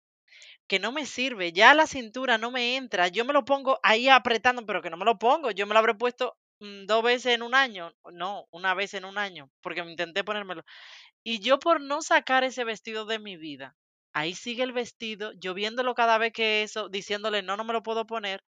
que 0.68 0.80
no 0.80 0.92
me 0.92 1.06
sirve, 1.06 1.52
ya 1.54 1.74
la 1.74 1.88
cintura 1.88 2.38
no 2.38 2.52
me 2.52 2.76
entra, 2.76 3.08
yo 3.08 3.26
me 3.26 3.34
lo 3.34 3.46
pongo 3.46 3.80
ahí 3.84 4.10
apretando, 4.10 4.66
pero 4.66 4.82
que 4.82 4.90
no 4.90 4.98
me 4.98 5.06
lo 5.06 5.18
pongo, 5.20 5.52
yo 5.52 5.68
me 5.68 5.74
lo 5.74 5.80
habré 5.80 5.94
puesto 5.96 6.38
mm, 6.60 6.86
dos 6.86 7.04
veces 7.04 7.34
en 7.36 7.42
un 7.44 7.56
año, 7.56 7.94
no, 8.12 8.48
una 8.52 8.74
vez 8.74 8.94
en 8.94 9.06
un 9.06 9.18
año, 9.18 9.50
porque 9.62 9.84
me 9.84 9.92
intenté 9.92 10.24
ponérmelo. 10.24 10.64
Y 11.24 11.40
yo 11.40 11.60
por 11.60 11.82
no 11.82 12.02
sacar 12.02 12.44
ese 12.44 12.64
vestido 12.64 13.06
de 13.06 13.20
mi 13.20 13.38
vida, 13.38 13.76
ahí 14.14 14.34
sigue 14.36 14.64
el 14.64 14.74
vestido, 14.74 15.34
yo 15.34 15.54
viéndolo 15.54 15.96
cada 15.96 16.18
vez 16.18 16.34
que 16.34 16.64
eso, 16.64 16.90
diciéndole, 16.90 17.42
no, 17.44 17.58
no 17.58 17.64
me 17.66 17.74
lo 17.74 17.84
puedo 17.84 18.06
poner, 18.06 18.44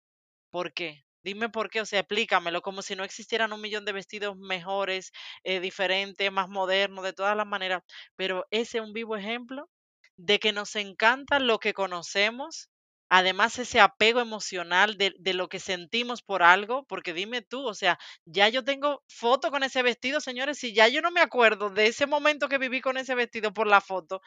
¿por 0.51 0.73
qué? 0.73 1.03
Dime 1.23 1.49
por 1.49 1.69
qué, 1.69 1.81
o 1.81 1.85
sea, 1.85 1.99
explícamelo, 2.01 2.61
como 2.61 2.81
si 2.81 2.95
no 2.95 3.03
existieran 3.03 3.53
un 3.53 3.61
millón 3.61 3.85
de 3.85 3.91
vestidos 3.93 4.37
mejores, 4.37 5.11
eh, 5.43 5.59
diferentes, 5.59 6.31
más 6.31 6.49
modernos, 6.49 7.03
de 7.03 7.13
todas 7.13 7.35
las 7.37 7.47
maneras, 7.47 7.83
pero 8.15 8.45
ese 8.51 8.77
es 8.79 8.83
un 8.83 8.93
vivo 8.93 9.15
ejemplo 9.17 9.69
de 10.17 10.39
que 10.39 10.51
nos 10.51 10.75
encanta 10.75 11.39
lo 11.39 11.59
que 11.59 11.73
conocemos, 11.73 12.69
además 13.09 13.57
ese 13.59 13.79
apego 13.79 14.19
emocional 14.19 14.97
de, 14.97 15.13
de 15.19 15.33
lo 15.33 15.47
que 15.47 15.59
sentimos 15.59 16.21
por 16.21 16.43
algo, 16.43 16.85
porque 16.87 17.13
dime 17.13 17.41
tú, 17.41 17.65
o 17.65 17.73
sea, 17.73 17.97
ya 18.25 18.49
yo 18.49 18.63
tengo 18.63 19.03
foto 19.07 19.51
con 19.51 19.63
ese 19.63 19.81
vestido, 19.83 20.19
señores, 20.19 20.57
si 20.57 20.73
ya 20.73 20.87
yo 20.87 21.01
no 21.01 21.11
me 21.11 21.21
acuerdo 21.21 21.69
de 21.69 21.87
ese 21.87 22.05
momento 22.07 22.49
que 22.49 22.57
viví 22.57 22.81
con 22.81 22.97
ese 22.97 23.15
vestido 23.15 23.53
por 23.53 23.67
la 23.67 23.81
foto, 23.81 24.21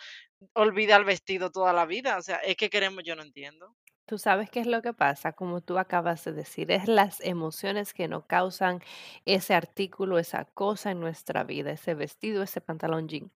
olvida 0.55 0.97
el 0.97 1.05
vestido 1.05 1.51
toda 1.51 1.73
la 1.73 1.87
vida, 1.87 2.17
o 2.19 2.23
sea, 2.23 2.37
es 2.37 2.57
que 2.57 2.71
queremos, 2.71 3.05
yo 3.05 3.17
no 3.17 3.23
entiendo. 3.23 3.77
¿Tú 4.07 4.19
sabes 4.19 4.51
qué 4.51 4.61
es 4.61 4.67
lo 4.67 4.83
que 4.83 4.93
pasa? 4.93 5.33
Como 5.33 5.61
tú 5.61 5.79
acabas 5.79 6.25
de 6.25 6.33
decir, 6.33 6.71
es 6.73 6.89
las 6.89 7.21
emociones 7.21 7.95
que 7.95 8.09
nos 8.09 8.27
causan 8.27 8.83
ese 9.25 9.55
artículo, 9.55 10.19
esa 10.19 10.47
cosa 10.47 10.91
en 10.91 11.01
nuestra 11.01 11.45
vida, 11.45 11.71
ese 11.71 11.95
vestido, 11.95 12.43
ese 12.43 12.61
pantalón 12.61 13.09
jean. 13.09 13.31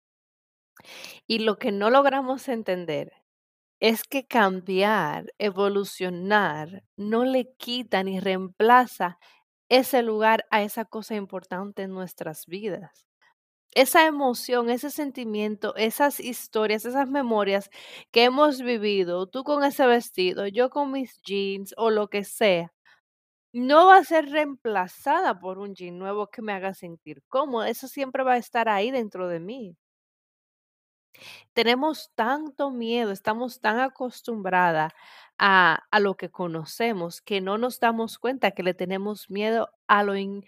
Y 1.27 1.39
lo 1.39 1.57
que 1.57 1.71
no 1.71 1.89
logramos 1.89 2.47
entender 2.49 3.13
es 3.81 4.03
que 4.03 4.25
cambiar, 4.27 5.33
evolucionar, 5.39 6.83
no 6.97 7.25
le 7.25 7.53
quita 7.57 8.03
ni 8.03 8.19
reemplaza 8.19 9.19
ese 9.69 10.03
lugar 10.03 10.45
a 10.51 10.63
esa 10.63 10.85
cosa 10.85 11.15
importante 11.15 11.83
en 11.83 11.91
nuestras 11.93 12.45
vidas. 12.47 13.07
Esa 13.75 14.05
emoción, 14.07 14.69
ese 14.69 14.91
sentimiento, 14.91 15.75
esas 15.75 16.19
historias, 16.19 16.85
esas 16.85 17.09
memorias 17.09 17.69
que 18.11 18.25
hemos 18.25 18.61
vivido, 18.61 19.27
tú 19.27 19.43
con 19.43 19.63
ese 19.63 19.85
vestido, 19.87 20.47
yo 20.47 20.69
con 20.69 20.91
mis 20.91 21.21
jeans 21.23 21.73
o 21.77 21.89
lo 21.91 22.07
que 22.09 22.23
sea, 22.23 22.71
no 23.53 23.87
va 23.87 23.97
a 23.97 24.03
ser 24.03 24.29
reemplazada 24.29 25.39
por 25.39 25.59
un 25.59 25.75
jean 25.75 25.97
nuevo 25.99 26.27
que 26.27 26.41
me 26.41 26.53
haga 26.53 26.73
sentir 26.73 27.23
cómodo. 27.29 27.65
Eso 27.65 27.87
siempre 27.87 28.23
va 28.23 28.33
a 28.33 28.37
estar 28.37 28.69
ahí 28.69 28.91
dentro 28.91 29.27
de 29.27 29.39
mí. 29.39 29.77
Tenemos 31.53 32.11
tanto 32.15 32.71
miedo, 32.71 33.11
estamos 33.11 33.59
tan 33.61 33.79
acostumbradas 33.79 34.91
a, 35.37 35.83
a 35.91 35.99
lo 35.99 36.15
que 36.15 36.29
conocemos 36.29 37.21
que 37.21 37.41
no 37.41 37.57
nos 37.57 37.79
damos 37.79 38.19
cuenta 38.19 38.51
que 38.51 38.63
le 38.63 38.73
tenemos 38.73 39.29
miedo 39.29 39.69
a 39.87 40.03
lo, 40.03 40.15
in- 40.15 40.45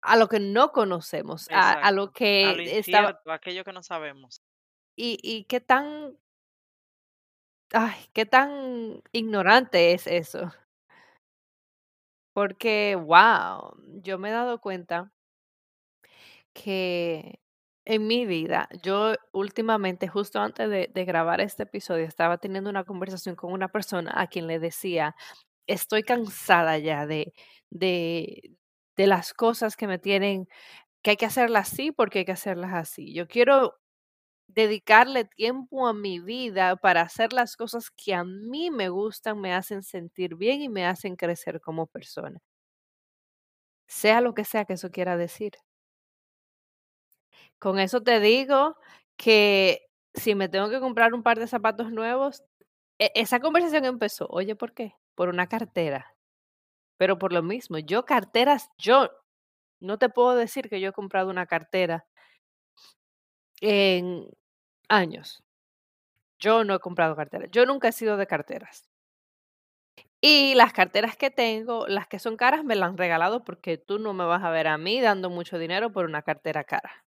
a 0.00 0.16
lo 0.16 0.28
que 0.28 0.40
no 0.40 0.72
conocemos, 0.72 1.48
a, 1.50 1.72
a 1.72 1.90
lo. 1.92 2.04
A 2.04 2.12
que 2.12 2.54
lo 2.56 2.62
incierto, 2.62 3.30
aquello 3.30 3.64
que 3.64 3.72
no 3.72 3.82
sabemos. 3.82 4.42
y, 4.96 5.18
y 5.22 5.44
qué 5.44 5.60
tan, 5.60 6.16
ay, 7.72 8.06
qué 8.12 8.26
tan 8.26 9.02
ignorante 9.12 9.92
es 9.92 10.06
eso. 10.06 10.52
Porque, 12.34 12.96
wow, 12.96 13.76
yo 14.02 14.18
me 14.18 14.30
he 14.30 14.32
dado 14.32 14.60
cuenta 14.60 15.12
que 16.54 17.41
en 17.84 18.06
mi 18.06 18.26
vida, 18.26 18.68
yo 18.82 19.14
últimamente, 19.32 20.08
justo 20.08 20.40
antes 20.40 20.68
de, 20.70 21.04
grabar 21.04 21.40
este 21.40 21.64
episodio, 21.64 22.04
estaba 22.06 22.38
teniendo 22.38 22.70
una 22.70 22.84
conversación 22.84 23.36
con 23.36 23.52
una 23.52 23.68
persona 23.68 24.12
a 24.14 24.28
quien 24.28 24.46
le 24.46 24.58
decía, 24.60 25.16
estoy 25.66 26.02
cansada 26.04 26.78
ya 26.78 27.06
de, 27.06 27.32
de, 27.70 28.56
de 28.96 29.06
las 29.06 29.34
cosas 29.34 29.76
que 29.76 29.86
me 29.88 29.98
tienen, 29.98 30.48
que 31.02 31.12
hay 31.12 31.16
que 31.18 31.26
hacerlas 31.26 31.72
así 31.72 31.92
porque 31.92 32.20
hay 32.20 32.24
que 32.26 32.32
hacerlas 32.32 32.74
así. 32.74 33.14
Yo 33.14 33.28
quiero 33.28 33.74
dedicarle 34.48 35.24
tiempo 35.26 35.88
a 35.88 35.94
mi 35.94 36.20
vida 36.20 36.76
para 36.76 37.02
hacer 37.02 37.32
las 37.32 37.56
cosas 37.56 37.90
que 37.90 38.14
a 38.14 38.24
mí 38.24 38.70
me 38.70 38.88
gustan, 38.90 39.40
me 39.40 39.54
hacen 39.54 39.82
sentir 39.82 40.36
bien 40.36 40.62
y 40.62 40.68
me 40.68 40.86
hacen 40.86 41.16
crecer 41.16 41.60
como 41.60 41.86
persona, 41.86 42.40
sea 43.86 44.20
lo 44.20 44.34
que 44.34 44.44
sea 44.44 44.64
que 44.64 44.72
eso 44.74 44.90
quiera 44.90 45.16
decir. 45.16 45.52
Con 47.62 47.78
eso 47.78 48.02
te 48.02 48.18
digo 48.18 48.76
que 49.16 49.86
si 50.14 50.34
me 50.34 50.48
tengo 50.48 50.68
que 50.68 50.80
comprar 50.80 51.14
un 51.14 51.22
par 51.22 51.38
de 51.38 51.46
zapatos 51.46 51.92
nuevos, 51.92 52.42
e 52.98 53.12
esa 53.14 53.38
conversación 53.38 53.84
empezó, 53.84 54.26
oye, 54.30 54.56
¿por 54.56 54.74
qué? 54.74 54.96
Por 55.14 55.28
una 55.28 55.46
cartera, 55.46 56.16
pero 56.98 57.18
por 57.18 57.32
lo 57.32 57.42
mismo, 57.42 57.78
yo 57.78 58.04
carteras, 58.04 58.70
yo 58.78 59.10
no 59.80 59.98
te 59.98 60.08
puedo 60.08 60.34
decir 60.36 60.68
que 60.70 60.80
yo 60.80 60.90
he 60.90 60.92
comprado 60.92 61.30
una 61.30 61.46
cartera 61.46 62.06
en 63.62 64.26
años. 64.88 65.42
Yo 66.38 66.64
no 66.64 66.74
he 66.74 66.78
comprado 66.80 67.16
carteras, 67.16 67.48
yo 67.52 67.64
nunca 67.66 67.88
he 67.88 67.92
sido 67.92 68.16
de 68.18 68.26
carteras. 68.26 68.84
Y 70.20 70.54
las 70.54 70.72
carteras 70.72 71.16
que 71.16 71.30
tengo, 71.30 71.86
las 71.88 72.06
que 72.06 72.18
son 72.18 72.36
caras, 72.36 72.64
me 72.64 72.76
las 72.76 72.90
han 72.90 72.98
regalado 72.98 73.44
porque 73.44 73.76
tú 73.78 73.98
no 73.98 74.14
me 74.14 74.24
vas 74.24 74.42
a 74.44 74.50
ver 74.50 74.68
a 74.68 74.78
mí 74.78 75.00
dando 75.00 75.30
mucho 75.30 75.58
dinero 75.58 75.92
por 75.92 76.04
una 76.04 76.22
cartera 76.22 76.64
cara. 76.64 77.04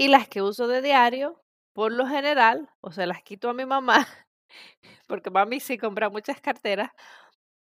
Y 0.00 0.08
las 0.08 0.28
que 0.30 0.40
uso 0.40 0.66
de 0.66 0.80
diario, 0.80 1.42
por 1.74 1.92
lo 1.92 2.06
general, 2.06 2.70
o 2.80 2.90
se 2.90 3.04
las 3.06 3.22
quito 3.22 3.50
a 3.50 3.52
mi 3.52 3.66
mamá 3.66 4.08
porque 5.06 5.30
mami 5.30 5.60
sí 5.60 5.76
compra 5.76 6.08
muchas 6.08 6.40
carteras, 6.40 6.90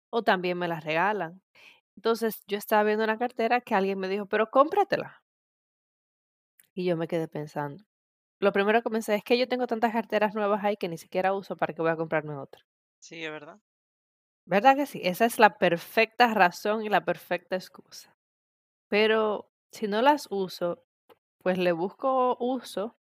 o 0.10 0.24
también 0.24 0.58
me 0.58 0.68
las 0.68 0.84
regalan. 0.84 1.44
Entonces, 1.96 2.44
yo 2.48 2.58
estaba 2.58 2.84
viendo 2.84 3.04
una 3.04 3.20
cartera 3.20 3.62
que 3.62 3.76
alguien 3.76 4.00
me 4.00 4.10
dijo, 4.10 4.26
pero 4.26 4.50
cómpratela. 4.50 5.24
Y 6.76 6.86
yo 6.86 6.96
me 6.98 7.08
quedé 7.08 7.28
pensando. 7.28 7.84
Lo 8.40 8.52
primero 8.54 8.82
que 8.84 8.90
pensé 8.90 9.16
es 9.16 9.24
que 9.24 9.38
yo 9.38 9.48
tengo 9.48 9.68
tantas 9.68 9.94
carteras 9.94 10.36
nuevas 10.36 10.64
ahí 10.64 10.78
que 10.78 10.90
ni 10.90 10.98
siquiera 10.98 11.34
uso 11.34 11.56
para 11.58 11.74
que 11.74 11.82
voy 11.82 11.92
a 11.92 11.98
comprarme 11.98 12.36
otra. 12.36 12.66
Sí, 13.00 13.24
es 13.24 13.32
verdad. 13.32 13.60
¿Verdad 14.46 14.76
que 14.76 14.86
sí? 14.86 15.02
Esa 15.04 15.26
es 15.26 15.40
la 15.40 15.58
perfecta 15.58 16.34
razón 16.34 16.84
y 16.84 16.90
la 16.90 17.06
perfecta 17.06 17.56
excusa. 17.56 18.18
Pero 18.90 19.52
si 19.72 19.88
no 19.88 20.02
las 20.02 20.28
uso, 20.32 20.86
pues 21.44 21.58
le 21.60 21.72
busco 21.74 22.38
uso 22.40 22.98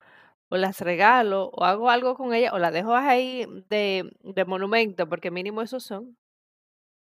o 0.49 0.57
las 0.57 0.81
regalo 0.81 1.49
o 1.53 1.65
hago 1.65 1.89
algo 1.91 2.15
con 2.15 2.33
ellas 2.33 2.53
o 2.53 2.59
las 2.59 2.73
dejo 2.73 2.95
ahí 2.95 3.45
de, 3.69 4.11
de 4.23 4.45
monumento 4.45 5.07
porque 5.09 5.31
mínimo 5.31 5.61
esos 5.63 5.83
son 5.83 6.17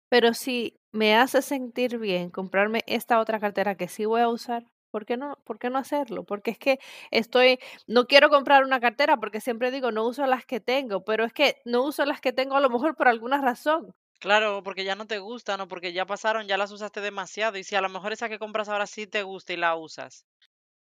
Pero 0.09 0.35
si 0.35 0.81
me 0.93 1.15
hace 1.17 1.43
sentir 1.43 1.99
bien 1.99 2.31
comprarme 2.31 2.83
esta 2.87 3.21
otra 3.21 3.39
cartera 3.41 3.77
que 3.77 3.89
sí 3.89 4.05
voy 4.07 4.21
a 4.23 4.29
usar, 4.29 4.65
¿por 4.91 5.07
qué 5.07 5.17
no 5.17 5.37
por 5.45 5.59
qué 5.59 5.71
no 5.71 5.79
hacerlo? 5.79 6.25
Porque 6.25 6.51
es 6.53 6.59
que 6.59 6.79
estoy 7.11 7.59
no 7.87 8.07
quiero 8.07 8.29
comprar 8.29 8.65
una 8.65 8.81
cartera 8.81 9.17
porque 9.17 9.41
siempre 9.41 9.71
digo: 9.71 9.93
"No 9.93 10.07
uso 10.07 10.27
las 10.27 10.45
que 10.47 10.61
tengo", 10.61 11.05
pero 11.05 11.25
es 11.25 11.33
que 11.33 11.57
no 11.65 11.83
uso 11.85 12.05
las 12.07 12.21
que 12.21 12.33
tengo 12.33 12.57
a 12.57 12.61
lo 12.61 12.71
mejor 12.71 12.97
por 12.97 13.09
alguna 13.09 13.41
razón. 13.41 13.93
Claro, 14.19 14.63
porque 14.63 14.85
ya 14.85 14.95
no 14.95 15.07
te 15.07 15.19
gustan 15.19 15.61
o 15.61 15.69
porque 15.69 15.93
ya 15.93 16.07
pasaron, 16.07 16.47
ya 16.49 16.57
las 16.57 16.73
usaste 16.73 17.01
demasiado. 17.03 17.59
Y 17.59 17.65
si 17.65 17.75
a 17.77 17.81
lo 17.83 17.89
mejor 17.91 18.13
esa 18.15 18.29
que 18.31 18.39
compras 18.39 18.69
ahora 18.71 18.87
sí 18.87 19.07
te 19.07 19.23
gusta 19.25 19.53
y 19.53 19.57
la 19.59 19.77
usas. 19.77 20.25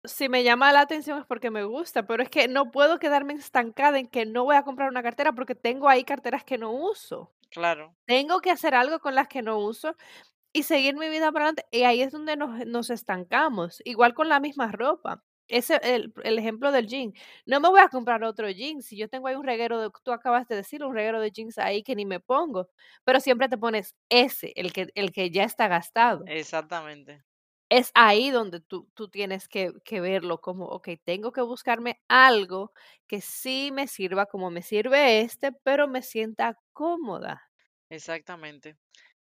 Si 0.05 0.29
me 0.29 0.43
llama 0.43 0.71
la 0.71 0.81
atención 0.81 1.19
es 1.19 1.25
porque 1.25 1.51
me 1.51 1.63
gusta, 1.65 2.07
pero 2.07 2.23
es 2.23 2.29
que 2.29 2.47
no 2.47 2.71
puedo 2.71 2.99
quedarme 2.99 3.33
estancada 3.33 3.99
en 3.99 4.07
que 4.07 4.25
no 4.25 4.45
voy 4.45 4.55
a 4.55 4.63
comprar 4.63 4.89
una 4.89 5.03
cartera 5.03 5.33
porque 5.33 5.55
tengo 5.55 5.89
ahí 5.89 6.05
carteras 6.05 6.43
que 6.45 6.57
no 6.57 6.71
uso. 6.71 7.33
Claro, 7.55 7.95
Tengo 8.07 8.41
que 8.41 8.51
hacer 8.51 8.75
algo 8.75 8.99
con 8.99 9.15
las 9.15 9.27
que 9.29 9.41
no 9.43 9.59
uso 9.59 9.95
Y 10.53 10.63
seguir 10.63 10.95
mi 10.97 11.09
vida 11.09 11.31
para 11.31 11.47
adelante, 11.47 11.65
y 11.71 11.83
ahí 11.83 12.01
es 12.01 12.11
donde 12.13 12.37
nos 12.37 12.65
nos 12.67 12.89
estancamos, 12.91 13.81
igual 13.85 14.13
con 14.15 14.29
la 14.29 14.39
misma 14.41 14.71
ropa. 14.71 15.23
Ese 15.47 15.79
el 15.83 16.13
el 16.23 16.39
ejemplo 16.39 16.71
del 16.73 16.87
jean. 16.87 17.13
No 17.45 17.59
me 17.61 17.69
voy 17.69 17.81
a 17.81 17.89
comprar 17.89 18.23
otro 18.25 18.49
jean, 18.51 18.81
si 18.83 18.97
yo 18.97 19.09
tengo 19.09 19.27
ahí 19.29 19.35
un 19.35 19.45
reguero 19.45 19.81
de 19.81 19.89
tú 20.03 20.11
acabas 20.13 20.47
de 20.49 20.55
decir, 20.57 20.83
un 20.85 20.95
reguero 20.95 21.21
de 21.21 21.31
jeans 21.31 21.57
ahí 21.59 21.83
que 21.83 21.95
ni 21.95 22.05
me 22.07 22.19
pongo, 22.21 22.69
pero 23.05 23.19
siempre 23.21 23.49
te 23.49 23.57
pones 23.59 23.95
ese, 24.09 24.53
el 24.57 24.73
que 24.73 24.89
el 24.95 25.11
que 25.13 25.31
ya 25.31 25.43
está 25.45 25.67
gastado. 25.69 26.31
exactamente, 26.37 27.25
Es 27.69 27.91
ahí 27.93 28.31
donde 28.31 28.59
tú 28.61 28.89
tú 28.95 29.09
tienes 29.09 29.47
que 29.47 29.73
que 29.85 30.01
verlo 30.01 30.41
como, 30.41 30.65
okey, 30.65 30.97
tengo 30.97 31.31
que 31.31 31.41
buscarme 31.41 31.99
algo 32.07 32.73
que 33.07 33.21
sí 33.21 33.71
me 33.71 33.87
sirva 33.87 34.25
como 34.25 34.49
me 34.51 34.61
sirve 34.63 35.21
este, 35.21 35.51
pero 35.51 35.87
me 35.87 36.01
sienta 36.01 36.57
cómoda. 36.73 37.43
exactamente. 37.89 38.77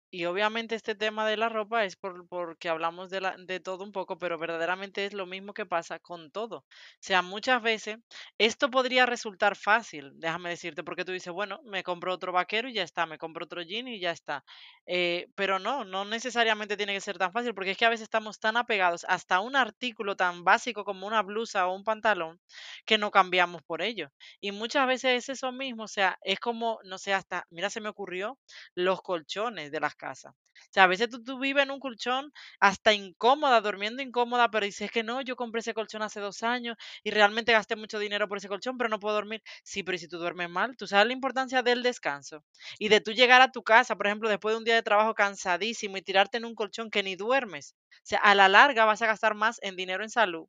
Y 0.10 0.24
obviamente 0.26 0.76
este 0.76 0.96
tema 0.96 1.28
de 1.28 1.36
la 1.36 1.50
ropa 1.50 1.84
es 1.84 1.98
por, 1.98 2.28
porque 2.30 2.70
hablamos 2.70 3.10
de, 3.10 3.20
la, 3.22 3.36
de 3.38 3.60
todo 3.60 3.84
un 3.84 3.92
poco, 3.92 4.18
pero 4.18 4.38
verdaderamente 4.38 5.06
es 5.06 5.14
lo 5.14 5.26
mismo 5.26 5.54
que 5.54 5.66
pasa 5.66 6.00
con 6.00 6.32
todo. 6.32 6.60
O 6.60 6.66
sea, 7.02 7.22
muchas 7.22 7.62
veces 7.62 7.98
esto 8.38 8.70
podría 8.70 9.06
resultar 9.06 9.58
fácil, 9.58 10.12
déjame 10.16 10.50
decirte, 10.50 10.84
porque 10.84 11.04
tú 11.04 11.12
dices, 11.12 11.34
bueno, 11.34 11.60
me 11.66 11.84
compro 11.84 12.14
otro 12.14 12.32
vaquero 12.32 12.70
y 12.70 12.74
ya 12.74 12.84
está, 12.84 13.06
me 13.06 13.18
compro 13.18 13.44
otro 13.46 13.62
jean 13.62 13.88
y 13.90 14.00
ya 14.00 14.12
está. 14.12 14.46
Eh, 14.86 15.28
pero 15.36 15.60
no, 15.60 15.84
no 15.84 16.06
necesariamente 16.06 16.78
tiene 16.78 16.94
que 16.94 17.02
ser 17.02 17.18
tan 17.18 17.34
fácil, 17.34 17.54
porque 17.54 17.72
es 17.72 17.78
que 17.78 17.86
a 17.86 17.90
veces 17.90 18.04
estamos 18.04 18.40
tan 18.40 18.56
apegados 18.56 19.06
hasta 19.10 19.42
un 19.42 19.58
artículo 19.58 20.16
tan 20.16 20.44
básico 20.46 20.86
como 20.86 21.06
una 21.06 21.22
blusa 21.22 21.68
o 21.68 21.76
un 21.76 21.84
pantalón 21.84 22.40
que 22.86 22.98
no 22.98 23.12
cambiamos 23.12 23.62
por 23.64 23.82
ello. 23.82 24.10
Y 24.40 24.52
muchas 24.52 24.88
veces 24.88 25.24
es 25.24 25.30
eso 25.38 25.52
mismo, 25.52 25.84
o 25.84 25.88
sea, 25.88 26.18
es 26.22 26.40
como, 26.40 26.80
no 26.86 26.98
sé, 26.98 27.14
hasta, 27.14 27.46
mira, 27.50 27.70
se 27.70 27.82
me 27.82 27.90
ocurrió 27.90 28.40
los 28.76 29.02
colchones 29.02 29.72
de 29.72 29.80
las 29.82 29.96
casas. 29.98 30.34
O 30.34 30.72
sea, 30.72 30.84
a 30.84 30.88
veces 30.88 31.10
tú, 31.10 31.24
tú 31.24 31.40
vives 31.40 31.64
en 31.64 31.72
un 31.72 31.80
colchón 31.80 32.32
hasta 32.60 32.94
incómoda, 32.94 33.62
durmiendo 33.62 34.02
incómoda, 34.02 34.50
pero 34.52 34.66
dices 34.66 34.92
que 34.92 35.04
no, 35.04 35.22
yo 35.22 35.36
compré 35.36 35.60
ese 35.62 35.74
colchón 35.74 36.02
hace 36.02 36.20
dos 36.20 36.44
años 36.44 36.78
y 37.04 37.12
realmente 37.12 37.52
gasté 37.52 37.76
mucho 37.76 38.00
dinero 38.00 38.28
por 38.28 38.38
ese 38.40 38.48
colchón, 38.48 38.78
pero 38.78 38.90
no 38.90 39.00
puedo 39.00 39.16
dormir. 39.16 39.42
Sí, 39.64 39.84
pero 39.84 39.96
¿y 39.96 40.00
si 40.00 40.08
tú 40.08 40.18
duermes 40.18 40.50
mal? 40.50 40.76
¿Tú 40.78 40.88
sabes 40.88 41.08
la 41.08 41.14
importancia 41.14 41.62
del 41.64 41.84
descanso? 41.84 42.44
Y 42.80 42.90
de 42.90 43.02
tú 43.02 43.12
llegar 43.12 43.42
a 43.42 43.52
tu 43.52 43.64
casa, 43.64 43.96
por 43.96 44.08
ejemplo, 44.08 44.30
después 44.30 44.54
de 44.54 44.58
un 44.60 44.64
día 44.66 44.76
de 44.76 44.84
trabajo 44.84 45.14
cansadísimo 45.14 45.98
y 45.98 46.02
tirarte 46.02 46.38
en 46.38 46.46
un 46.46 46.56
colchón 46.56 46.90
que 46.90 47.04
ni 47.04 47.16
duermes. 47.16 47.76
O 47.98 48.00
sea, 48.04 48.20
a 48.20 48.36
la 48.36 48.48
larga 48.50 48.86
vas 48.86 49.02
a 49.02 49.08
gastar 49.08 49.36
más 49.36 49.60
en 49.62 49.76
dinero 49.76 50.04
en 50.04 50.10
salud, 50.10 50.48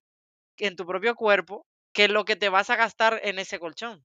en 0.59 0.77
tu 0.77 0.87
propio 0.87 1.17
cuerpo, 1.17 1.67
que 1.95 2.09
lo 2.09 2.25
que 2.27 2.37
te 2.37 2.51
vas 2.51 2.71
a 2.71 2.77
gastar 2.77 3.21
en 3.25 3.39
ese 3.41 3.61
colchón. 3.61 4.05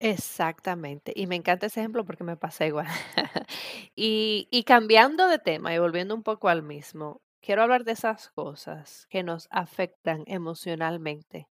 Exactamente, 0.00 1.12
y 1.16 1.26
me 1.26 1.34
encanta 1.34 1.66
ese 1.66 1.80
ejemplo 1.80 2.04
porque 2.04 2.22
me 2.22 2.36
pasa 2.36 2.66
igual. 2.66 2.86
Y 3.96 4.46
y 4.52 4.62
cambiando 4.64 5.26
de 5.28 5.38
tema 5.40 5.74
y 5.74 5.78
volviendo 5.78 6.14
un 6.14 6.22
poco 6.22 6.48
al 6.48 6.62
mismo, 6.62 7.20
quiero 7.42 7.62
hablar 7.62 7.84
de 7.84 7.92
esas 7.92 8.28
cosas 8.30 9.06
que 9.10 9.24
nos 9.24 9.48
afectan 9.50 10.22
emocionalmente, 10.26 11.48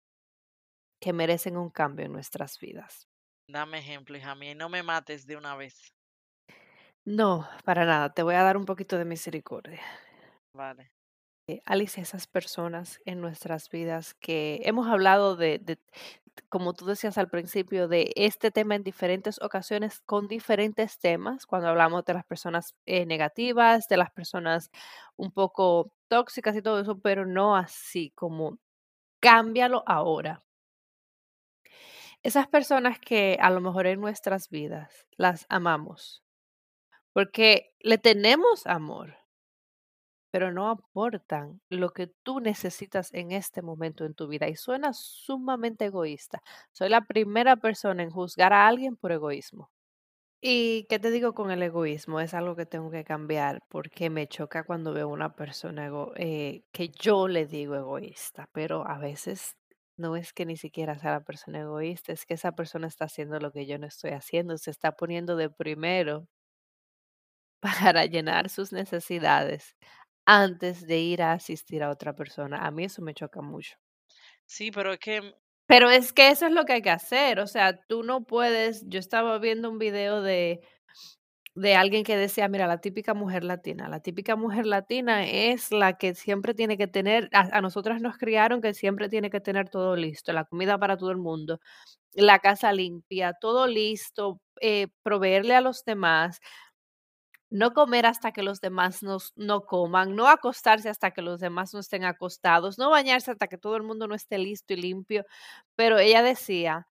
que 1.00 1.14
merecen 1.14 1.56
un 1.56 1.70
cambio 1.70 2.06
en 2.08 2.14
nuestras 2.14 2.58
vidas. 2.60 3.08
Dame 3.48 3.78
ejemplo, 3.80 4.18
hija 4.18 4.36
mía, 4.36 4.52
y 4.52 4.56
no 4.56 4.68
me 4.68 4.84
mates 4.84 5.26
de 5.26 5.38
una 5.38 5.56
vez. 5.56 5.94
No, 7.06 7.48
para 7.66 7.86
nada, 7.86 8.14
te 8.14 8.24
voy 8.24 8.36
a 8.36 8.44
dar 8.44 8.58
un 8.58 8.66
poquito 8.66 8.98
de 8.98 9.06
misericordia. 9.06 9.82
Vale. 10.54 10.92
Eh, 11.48 11.62
Alice, 11.66 12.00
esas 12.00 12.26
personas 12.28 13.00
en 13.06 13.20
nuestras 13.20 13.70
vidas 13.70 14.14
que 14.14 14.62
hemos 14.64 14.88
hablado 14.88 15.36
de, 15.36 15.78
como 16.48 16.74
tú 16.74 16.86
decías 16.86 17.18
al 17.18 17.30
principio, 17.30 17.90
de 17.90 18.14
este 18.16 18.50
tema 18.50 18.76
en 18.76 18.84
diferentes 18.84 19.42
ocasiones 19.42 20.00
con 20.06 20.30
diferentes 20.30 21.00
temas, 21.00 21.46
cuando 21.46 21.68
hablamos 21.68 22.06
de 22.06 22.14
las 22.14 22.26
personas 22.26 22.76
eh, 22.86 23.06
negativas, 23.06 23.88
de 23.90 23.98
las 23.98 24.12
personas 24.12 24.72
un 25.18 25.32
poco 25.32 25.92
tóxicas 26.08 26.56
y 26.56 26.62
todo 26.62 26.80
eso, 26.80 27.00
pero 27.00 27.26
no 27.26 27.58
así 27.58 28.12
como 28.16 28.58
cámbialo 29.22 29.84
ahora. 29.88 30.44
Esas 32.24 32.48
personas 32.48 33.00
que 33.00 33.38
a 33.42 33.50
lo 33.50 33.60
mejor 33.60 33.86
en 33.86 34.00
nuestras 34.00 34.50
vidas 34.50 35.08
las 35.18 35.46
amamos, 35.50 36.24
porque 37.14 37.74
le 37.82 37.98
tenemos 37.98 38.66
amor 38.68 39.23
pero 40.34 40.52
no 40.54 40.70
aportan 40.72 41.62
lo 41.70 41.92
que 41.94 42.08
tú 42.24 42.42
necesitas 42.42 43.14
en 43.14 43.32
este 43.34 43.62
momento 43.64 44.06
en 44.06 44.16
tu 44.16 44.28
vida. 44.28 44.50
Y 44.50 44.58
suena 44.58 44.94
sumamente 44.94 45.86
egoísta. 45.88 46.44
Soy 46.74 46.90
la 46.90 47.02
primera 47.08 47.58
persona 47.58 48.04
en 48.04 48.12
juzgar 48.12 48.54
a 48.54 48.68
alguien 48.68 48.98
por 48.98 49.14
egoísmo. 49.14 49.72
¿Y 50.42 50.86
qué 50.90 51.00
te 51.00 51.10
digo 51.12 51.34
con 51.34 51.52
el 51.52 51.64
egoísmo? 51.64 52.20
Es 52.20 52.34
algo 52.34 52.56
que 52.56 52.66
tengo 52.66 52.92
que 52.92 53.06
cambiar 53.06 53.62
porque 53.70 54.10
me 54.10 54.28
choca 54.28 54.64
cuando 54.66 54.94
veo 54.94 55.08
una 55.10 55.36
persona 55.36 55.86
ego- 55.88 56.12
eh, 56.18 56.64
que 56.74 56.90
yo 56.90 57.28
le 57.30 57.46
digo 57.48 57.76
egoísta, 57.76 58.50
pero 58.52 58.86
a 58.88 58.98
veces 59.00 59.56
no 59.98 60.16
es 60.18 60.34
que 60.34 60.46
ni 60.46 60.58
siquiera 60.58 60.98
sea 61.00 61.12
la 61.12 61.24
persona 61.24 61.62
egoísta, 61.62 62.12
es 62.14 62.26
que 62.26 62.34
esa 62.34 62.52
persona 62.54 62.88
está 62.88 63.06
haciendo 63.06 63.40
lo 63.40 63.52
que 63.54 63.66
yo 63.66 63.78
no 63.80 63.88
estoy 63.88 64.12
haciendo, 64.12 64.58
se 64.58 64.72
está 64.72 64.92
poniendo 64.94 65.36
de 65.38 65.50
primero 65.50 66.28
para 67.62 68.06
llenar 68.06 68.50
sus 68.50 68.72
necesidades 68.74 69.76
antes 70.26 70.88
de 70.88 71.00
ir 71.00 71.22
a 71.24 71.34
asistir 71.34 71.84
a 71.84 71.90
otra 71.92 72.16
persona. 72.16 72.66
A 72.66 72.72
mí 72.72 72.86
eso 72.86 73.02
me 73.02 73.14
choca 73.14 73.42
mucho. 73.42 73.76
Sí, 74.50 74.72
pero 74.72 74.94
es 74.94 75.00
que 75.00 75.34
Pero 75.68 75.90
es 75.90 76.14
que 76.14 76.30
eso 76.30 76.46
es 76.48 76.52
lo 76.52 76.66
que 76.66 76.74
hay 76.74 76.82
que 76.82 76.90
hacer, 76.90 77.40
o 77.40 77.48
sea, 77.48 77.80
tú 77.88 78.04
no 78.04 78.24
puedes 78.26 78.84
yo 78.90 79.00
estaba 79.00 79.38
viendo 79.40 79.70
un 79.70 79.80
video 79.80 80.22
de 80.22 80.62
de 81.56 81.76
alguien 81.76 82.04
que 82.06 82.18
decía: 82.18 82.48
"Mira, 82.50 82.68
la 82.68 82.80
típica 82.82 83.14
mujer 83.16 83.44
latina, 83.44 83.90
la 83.90 84.02
típica 84.02 84.36
mujer 84.38 84.66
latina 84.68 85.26
es 85.28 85.72
la 85.72 85.94
que 85.98 86.16
siempre 86.16 86.54
tiene 86.56 86.78
que 86.78 86.88
tener 86.88 87.30
a 87.34 87.42
a 87.58 87.62
nosotras 87.62 88.02
nos 88.02 88.18
criaron 88.18 88.62
que 88.62 88.74
siempre 88.76 89.10
tiene 89.10 89.30
que 89.32 89.42
tener 89.42 89.70
todo 89.70 89.96
listo, 89.98 90.34
la 90.34 90.46
comida 90.46 90.78
para 90.80 90.98
todo 90.98 91.12
el 91.12 91.18
mundo, 91.20 91.60
la 92.14 92.40
casa 92.40 92.74
limpia, 92.74 93.34
todo 93.42 93.68
listo, 93.68 94.42
eh, 94.62 94.88
proveerle 95.04 95.56
a 95.56 95.62
los 95.62 95.86
demás, 95.86 96.40
no 97.54 97.74
comer 97.74 98.06
hasta 98.08 98.34
que 98.34 98.44
los 98.44 98.62
demás 98.62 99.04
nos 99.04 99.34
no 99.38 99.62
coman, 99.66 100.16
no 100.16 100.28
acostarse 100.28 100.90
hasta 100.90 101.12
que 101.12 101.22
los 101.24 101.40
demás 101.42 101.74
no 101.74 101.80
estén 101.82 102.06
acostados, 102.06 102.78
no 102.80 102.90
bañarse 102.92 103.32
hasta 103.32 103.48
que 103.48 103.58
todo 103.60 103.78
el 103.78 103.84
mundo 103.84 104.08
no 104.08 104.16
esté 104.16 104.38
listo 104.40 104.74
y 104.74 104.78
limpio". 104.78 105.26
Pero 105.78 106.00
ella 106.00 106.24
decía: 106.24 106.88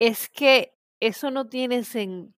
"Es 0.00 0.28
que 0.28 0.74
eso 1.00 1.30
no 1.30 1.48
tiene 1.48 1.82
sentido, 1.84 2.32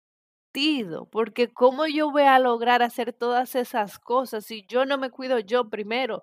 porque 1.10 1.48
cómo 1.52 1.86
yo 1.86 2.10
voy 2.10 2.22
a 2.24 2.38
lograr 2.38 2.82
hacer 2.82 3.12
todas 3.12 3.54
esas 3.56 3.98
cosas 3.98 4.44
si 4.46 4.66
yo 4.66 4.86
no 4.86 4.98
me 4.98 5.10
cuido 5.10 5.38
yo 5.40 5.68
primero, 5.70 6.22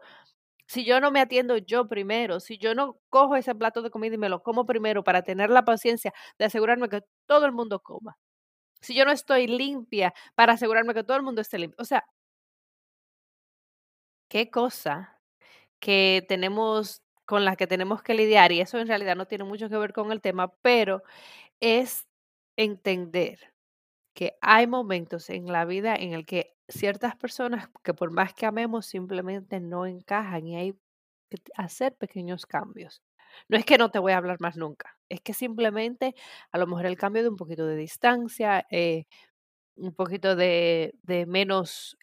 si 0.68 0.86
yo 0.86 1.02
no 1.02 1.12
me 1.12 1.22
atiendo 1.22 1.58
yo 1.58 1.88
primero, 1.90 2.40
si 2.42 2.58
yo 2.60 2.76
no 2.76 3.00
cojo 3.10 3.36
ese 3.38 3.56
plato 3.56 3.82
de 3.84 3.92
comida 3.92 4.16
y 4.16 4.20
me 4.20 4.30
lo 4.30 4.44
como 4.44 4.66
primero 4.66 5.04
para 5.04 5.24
tener 5.24 5.50
la 5.52 5.66
paciencia 5.66 6.14
de 6.40 6.46
asegurarme 6.46 6.90
que 6.90 7.04
todo 7.28 7.46
el 7.48 7.54
mundo 7.54 7.82
coma, 7.82 8.18
si 8.86 8.96
yo 8.96 9.06
no 9.06 9.12
estoy 9.12 9.48
limpia 9.48 10.14
para 10.36 10.54
asegurarme 10.54 10.94
que 10.96 11.04
todo 11.06 11.18
el 11.18 11.24
mundo 11.24 11.42
esté 11.42 11.60
limpio". 11.60 11.78
O 11.82 11.86
sea, 11.86 12.06
qué 14.30 14.50
cosa 14.50 15.20
que 15.80 16.26
tenemos 16.30 17.04
con 17.26 17.46
la 17.46 17.56
que 17.58 17.68
tenemos 17.68 18.04
que 18.04 18.16
lidiar, 18.16 18.52
y 18.54 18.62
eso 18.62 18.80
en 18.80 18.88
realidad 18.88 19.16
no 19.18 19.28
tiene 19.28 19.46
mucho 19.46 19.70
que 19.70 19.78
ver 19.78 19.94
con 19.94 20.12
el 20.14 20.22
tema, 20.22 20.54
pero 20.64 21.04
es 21.62 22.08
entender 22.58 23.54
que 24.16 24.38
hay 24.42 24.68
momentos 24.68 25.30
en 25.32 25.48
la 25.48 25.66
vida 25.66 25.96
en 25.96 26.14
el 26.14 26.26
que 26.28 26.56
ciertas 26.70 27.16
personas 27.18 27.70
que 27.84 27.94
por 27.96 28.12
más 28.12 28.34
que 28.36 28.46
amemos 28.48 28.86
simplemente 28.88 29.60
no 29.62 29.86
encajan 29.88 30.48
y 30.48 30.58
hay 30.58 30.74
que 31.32 31.40
hacer 31.58 31.96
pequeños 31.98 32.46
cambios. 32.48 33.02
No 33.50 33.58
es 33.58 33.66
que 33.66 33.78
no 33.78 33.90
te 33.92 34.00
voy 34.00 34.14
a 34.14 34.18
hablar 34.18 34.38
más 34.40 34.58
nunca, 34.58 34.98
es 35.10 35.22
que 35.22 35.34
simplemente 35.34 36.16
a 36.52 36.58
lo 36.58 36.68
mejor 36.68 36.86
el 36.86 36.98
cambio 36.98 37.24
de 37.24 37.30
un 37.30 37.36
poquito 37.38 37.66
de 37.68 37.76
distancia, 37.76 38.66
eh, 38.72 39.06
un 39.76 39.94
poquito 39.94 40.36
de, 40.36 40.94
de 41.04 41.26
menos 41.26 41.98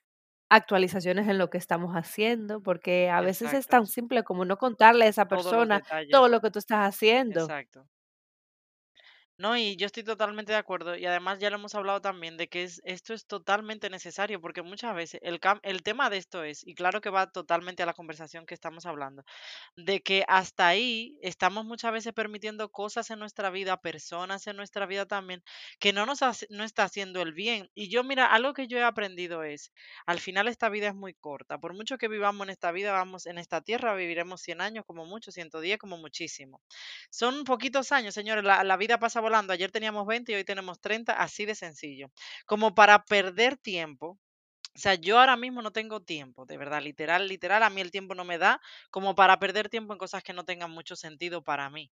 actualizaciones 0.51 1.29
en 1.29 1.39
lo 1.39 1.51
que 1.51 1.59
estamos 1.59 1.95
haciendo, 1.95 2.63
porque 2.63 3.11
a 3.11 3.23
veces 3.23 3.53
es 3.55 3.69
tan 3.69 3.87
simple 3.87 4.25
como 4.25 4.45
no 4.47 4.59
contarle 4.59 5.07
a 5.07 5.09
esa 5.09 5.29
persona 5.29 5.83
todo 6.11 6.29
lo 6.29 6.41
que 6.41 6.51
tú 6.51 6.59
estás 6.61 6.89
haciendo. 6.89 7.55
exacto. 7.55 7.89
No, 9.43 9.57
y 9.57 9.77
yo 9.77 9.87
estoy 9.87 10.05
totalmente 10.05 10.53
de 10.53 10.59
acuerdo. 10.59 10.97
Y 10.97 11.05
además 11.05 11.41
ya 11.41 11.51
lo 11.51 11.57
hemos 11.57 11.75
hablado 11.75 12.01
también 12.01 12.37
de 12.37 12.47
que 12.49 12.63
es, 12.63 12.81
esto 12.85 13.13
es 13.13 13.27
totalmente 13.27 13.91
necesario, 13.91 14.41
porque 14.41 14.63
muchas 14.63 14.95
veces 14.95 15.21
el, 15.25 15.41
el 15.65 15.83
tema 15.83 16.11
de 16.11 16.19
esto 16.19 16.45
es, 16.45 16.65
y 16.65 16.75
claro 16.77 17.01
que 17.01 17.11
va 17.11 17.29
totalmente 17.33 17.83
a 17.83 17.87
la 17.87 17.93
conversación 17.95 18.47
que 18.47 18.55
estamos 18.55 18.87
hablando, 18.87 19.25
de 19.77 20.03
que 20.03 20.25
hasta 20.29 20.69
ahí 20.69 21.19
estamos 21.23 21.65
muchas 21.65 21.93
veces 21.93 22.13
permitiendo 22.13 22.71
cosas 22.71 23.11
en 23.11 23.21
nuestra 23.21 23.51
vida, 23.51 23.77
personas 23.81 24.47
en 24.49 24.57
nuestra 24.57 24.87
vida 24.87 25.07
también, 25.07 25.43
que 25.81 25.93
no 25.93 26.07
nos 26.07 26.21
no 26.51 26.65
está 26.65 26.85
haciendo 26.85 27.23
el 27.23 27.33
bien. 27.33 27.69
Y 27.75 27.91
yo, 27.91 28.05
mira, 28.05 28.27
algo 28.27 28.55
que 28.55 28.69
yo 28.69 28.79
he 28.79 28.85
aprendido 28.85 29.45
es, 29.45 29.73
al 30.07 30.21
final 30.21 30.49
esta 30.49 30.69
vida 30.69 30.89
es 30.89 30.95
muy 30.95 31.15
corta. 31.15 31.59
Por 31.59 31.75
mucho 31.75 31.99
que 31.99 32.09
vivamos 32.09 32.45
en 32.47 32.51
esta 32.51 32.73
vida, 32.73 32.93
vamos 32.93 33.27
en 33.27 33.39
esta 33.39 33.63
tierra, 33.63 33.95
viviremos 33.97 34.43
100 34.43 34.61
años 34.61 34.85
como 34.87 35.07
mucho, 35.07 35.33
110 35.33 35.79
como 35.79 35.97
muchísimo. 35.99 36.61
Son 37.11 37.45
poquitos 37.45 37.93
años, 37.93 38.15
señores, 38.15 38.45
la, 38.45 38.65
la 38.65 38.77
vida 38.77 38.99
pasa 38.99 39.21
volando. 39.33 39.53
Ayer 39.53 39.71
teníamos 39.73 40.07
20 40.07 40.33
y 40.33 40.35
hoy 40.37 40.45
tenemos 40.45 40.81
30, 40.81 41.15
así 41.15 41.45
de 41.47 41.55
sencillo. 41.55 42.11
Como 42.47 42.75
para 42.75 43.05
perder 43.05 43.57
tiempo. 43.57 44.19
O 44.77 44.79
sea, 44.79 44.95
yo 44.95 45.19
ahora 45.21 45.37
mismo 45.37 45.63
no 45.63 45.73
tengo 45.73 46.01
tiempo, 46.03 46.47
de 46.47 46.57
verdad, 46.59 46.83
literal, 46.83 47.29
literal, 47.29 47.63
a 47.63 47.71
mí 47.71 47.81
el 47.81 47.91
tiempo 47.93 48.15
no 48.15 48.25
me 48.25 48.39
da 48.39 48.61
como 48.91 49.15
para 49.15 49.39
perder 49.39 49.69
tiempo 49.71 49.93
en 49.95 49.99
cosas 49.99 50.23
que 50.23 50.33
no 50.35 50.45
tengan 50.45 50.71
mucho 50.71 50.97
sentido 50.97 51.43
para 51.45 51.71
mí. 51.71 51.91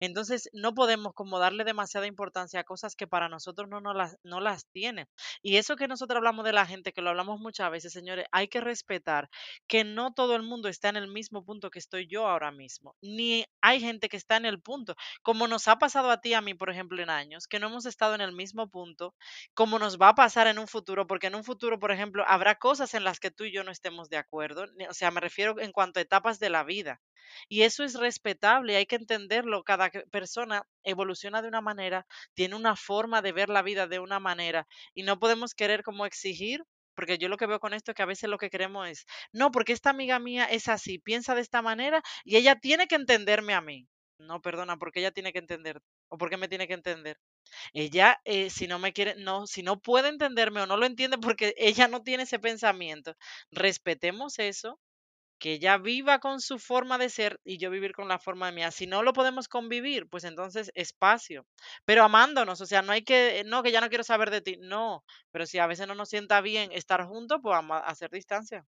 Entonces, 0.00 0.48
no 0.52 0.74
podemos 0.74 1.12
como 1.14 1.38
darle 1.38 1.64
demasiada 1.64 2.06
importancia 2.06 2.60
a 2.60 2.64
cosas 2.64 2.96
que 2.96 3.06
para 3.06 3.28
nosotros 3.28 3.68
no, 3.68 3.80
no 3.80 3.94
las, 3.94 4.16
no 4.22 4.40
las 4.40 4.66
tienen. 4.66 5.06
Y 5.42 5.56
eso 5.56 5.76
que 5.76 5.88
nosotros 5.88 6.18
hablamos 6.18 6.44
de 6.44 6.52
la 6.52 6.66
gente, 6.66 6.92
que 6.92 7.02
lo 7.02 7.10
hablamos 7.10 7.40
muchas 7.40 7.70
veces, 7.70 7.92
señores, 7.92 8.26
hay 8.32 8.48
que 8.48 8.60
respetar 8.60 9.28
que 9.66 9.84
no 9.84 10.12
todo 10.12 10.36
el 10.36 10.42
mundo 10.42 10.68
está 10.68 10.88
en 10.88 10.96
el 10.96 11.08
mismo 11.08 11.44
punto 11.44 11.70
que 11.70 11.78
estoy 11.78 12.06
yo 12.06 12.26
ahora 12.28 12.50
mismo. 12.50 12.96
Ni 13.00 13.44
hay 13.60 13.80
gente 13.80 14.08
que 14.08 14.16
está 14.16 14.36
en 14.36 14.44
el 14.46 14.60
punto, 14.60 14.94
como 15.22 15.48
nos 15.48 15.68
ha 15.68 15.76
pasado 15.76 16.10
a 16.10 16.20
ti, 16.20 16.34
a 16.34 16.40
mí, 16.40 16.54
por 16.54 16.70
ejemplo, 16.70 17.02
en 17.02 17.10
años, 17.10 17.46
que 17.46 17.58
no 17.58 17.68
hemos 17.68 17.86
estado 17.86 18.14
en 18.14 18.20
el 18.20 18.32
mismo 18.32 18.68
punto, 18.68 19.14
como 19.54 19.78
nos 19.78 19.98
va 20.00 20.10
a 20.10 20.14
pasar 20.14 20.46
en 20.46 20.58
un 20.58 20.68
futuro, 20.68 21.06
porque 21.06 21.28
en 21.28 21.34
un 21.34 21.44
futuro, 21.44 21.78
por 21.78 21.92
ejemplo, 21.92 22.24
habrá 22.26 22.56
cosas 22.56 22.94
en 22.94 23.04
las 23.04 23.20
que 23.20 23.30
tú 23.30 23.44
y 23.44 23.52
yo 23.52 23.64
no 23.64 23.70
estemos 23.72 24.08
de 24.08 24.16
acuerdo. 24.18 24.66
O 24.88 24.94
sea, 24.94 25.10
me 25.10 25.20
refiero 25.20 25.58
en 25.60 25.72
cuanto 25.72 25.98
a 26.00 26.02
etapas 26.02 26.38
de 26.38 26.50
la 26.50 26.64
vida. 26.64 27.00
Y 27.48 27.62
eso 27.62 27.84
es 27.84 27.94
respetable, 27.94 28.76
hay 28.76 28.86
que 28.86 28.96
entenderlo. 28.96 29.64
Cada 29.64 29.85
persona 30.10 30.64
evoluciona 30.84 31.42
de 31.42 31.48
una 31.48 31.60
manera, 31.60 32.06
tiene 32.34 32.54
una 32.56 32.76
forma 32.76 33.22
de 33.22 33.32
ver 33.32 33.48
la 33.48 33.62
vida 33.62 33.86
de 33.86 33.98
una 34.00 34.20
manera 34.20 34.66
y 34.94 35.02
no 35.02 35.18
podemos 35.18 35.54
querer 35.54 35.82
como 35.82 36.06
exigir, 36.06 36.62
porque 36.94 37.18
yo 37.18 37.28
lo 37.28 37.36
que 37.36 37.46
veo 37.46 37.60
con 37.60 37.74
esto 37.74 37.90
es 37.90 37.94
que 37.96 38.02
a 38.02 38.06
veces 38.06 38.30
lo 38.30 38.38
que 38.38 38.50
queremos 38.50 38.88
es, 38.88 39.04
no, 39.32 39.50
porque 39.50 39.72
esta 39.72 39.90
amiga 39.90 40.18
mía 40.18 40.44
es 40.46 40.68
así, 40.68 40.98
piensa 40.98 41.34
de 41.34 41.42
esta 41.42 41.62
manera 41.62 42.02
y 42.24 42.36
ella 42.36 42.56
tiene 42.56 42.86
que 42.86 42.94
entenderme 42.96 43.54
a 43.54 43.60
mí. 43.60 43.86
No, 44.18 44.40
perdona, 44.40 44.78
porque 44.78 45.00
ella 45.00 45.10
tiene 45.12 45.30
que 45.32 45.38
entender 45.40 45.80
o 46.08 46.16
porque 46.16 46.38
me 46.38 46.48
tiene 46.48 46.66
que 46.66 46.72
entender. 46.74 47.18
Ella, 47.74 48.20
eh, 48.24 48.50
si 48.50 48.66
no 48.66 48.78
me 48.78 48.92
quiere, 48.92 49.14
no, 49.16 49.46
si 49.46 49.62
no 49.62 49.80
puede 49.80 50.08
entenderme 50.08 50.62
o 50.62 50.66
no 50.66 50.76
lo 50.76 50.86
entiende 50.86 51.18
porque 51.18 51.54
ella 51.58 51.88
no 51.88 52.02
tiene 52.02 52.24
ese 52.24 52.38
pensamiento, 52.38 53.14
respetemos 53.50 54.38
eso 54.38 54.80
que 55.38 55.52
ella 55.54 55.78
viva 55.78 56.18
con 56.20 56.40
su 56.40 56.58
forma 56.58 56.98
de 56.98 57.08
ser 57.10 57.40
y 57.44 57.58
yo 57.58 57.70
vivir 57.70 57.92
con 57.92 58.08
la 58.08 58.18
forma 58.18 58.50
mía. 58.52 58.70
Si 58.70 58.86
no 58.86 59.02
lo 59.02 59.12
podemos 59.12 59.48
convivir, 59.48 60.08
pues 60.08 60.24
entonces 60.24 60.70
espacio, 60.74 61.46
pero 61.84 62.02
amándonos, 62.04 62.60
o 62.60 62.66
sea, 62.66 62.82
no 62.82 62.92
hay 62.92 63.02
que, 63.04 63.42
no, 63.46 63.62
que 63.62 63.72
ya 63.72 63.80
no 63.80 63.88
quiero 63.88 64.04
saber 64.04 64.30
de 64.30 64.40
ti, 64.42 64.56
no, 64.60 65.04
pero 65.30 65.46
si 65.46 65.58
a 65.58 65.66
veces 65.66 65.86
no 65.88 65.94
nos 65.94 66.08
sienta 66.08 66.40
bien 66.40 66.72
estar 66.72 67.04
juntos, 67.06 67.38
pues 67.42 67.56
a 67.56 67.78
hacer 67.78 68.10
distancia. 68.10 68.64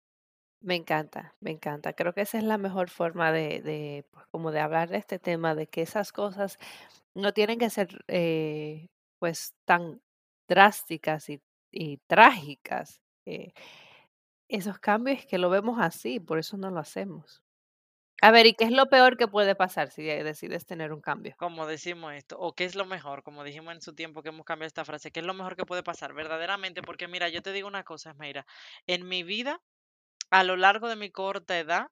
Me 0.62 0.76
encanta, 0.76 1.36
me 1.42 1.52
encanta. 1.52 1.94
Creo 1.94 2.14
que 2.14 2.22
esa 2.22 2.38
es 2.40 2.44
la 2.44 2.58
mejor 2.58 2.90
forma 2.90 3.32
de, 3.32 3.62
de, 3.62 4.06
pues, 4.12 4.26
como 4.32 4.52
de 4.52 4.60
hablar 4.62 4.90
de 4.90 4.98
este 4.98 5.20
tema, 5.20 5.54
de 5.56 5.68
que 5.68 5.82
esas 5.84 6.12
cosas 6.12 6.58
no 7.16 7.34
tienen 7.34 7.60
que 7.60 7.70
ser, 7.70 8.04
eh, 8.08 8.88
pues, 9.20 9.56
tan 9.66 10.02
drásticas 10.48 11.30
y, 11.30 11.42
y 11.72 11.98
trágicas. 12.08 13.02
eh, 13.26 13.54
esos 14.50 14.80
cambios 14.80 15.26
que 15.26 15.38
lo 15.38 15.50
vemos 15.50 15.78
así, 15.80 16.20
por 16.20 16.40
eso 16.40 16.58
no 16.58 16.72
lo 16.72 16.80
hacemos. 16.80 17.44
A 18.22 18.32
ver, 18.32 18.46
¿y 18.48 18.56
qué 18.56 18.66
es 18.66 18.72
lo 18.72 18.88
peor 18.88 19.18
que 19.18 19.28
puede 19.30 19.56
pasar 19.56 19.90
si 19.92 20.10
eh, 20.10 20.24
decides 20.24 20.66
tener 20.66 20.92
un 20.94 21.02
cambio? 21.02 21.38
Como 21.38 21.66
decimos 21.66 22.14
esto, 22.14 22.38
o 22.40 22.54
qué 22.56 22.66
es 22.66 22.76
lo 22.76 22.86
mejor, 22.86 23.24
como 23.24 23.44
dijimos 23.46 23.74
en 23.74 23.82
su 23.82 23.94
tiempo 23.96 24.22
que 24.22 24.30
hemos 24.30 24.46
cambiado 24.46 24.68
esta 24.68 24.84
frase, 24.86 25.12
qué 25.12 25.22
es 25.22 25.26
lo 25.26 25.34
mejor 25.34 25.56
que 25.56 25.66
puede 25.66 25.82
pasar 25.84 26.14
verdaderamente, 26.14 26.82
porque 26.84 27.08
mira, 27.08 27.30
yo 27.30 27.42
te 27.42 27.54
digo 27.54 27.68
una 27.70 27.84
cosa, 27.86 28.14
mira, 28.16 28.46
en 28.86 29.08
mi 29.08 29.24
vida 29.24 29.62
A 30.32 30.44
lo 30.46 30.58
largo 30.58 30.90
de 30.90 30.98
mi 30.98 31.12
corta 31.12 31.60
edad, 31.60 31.90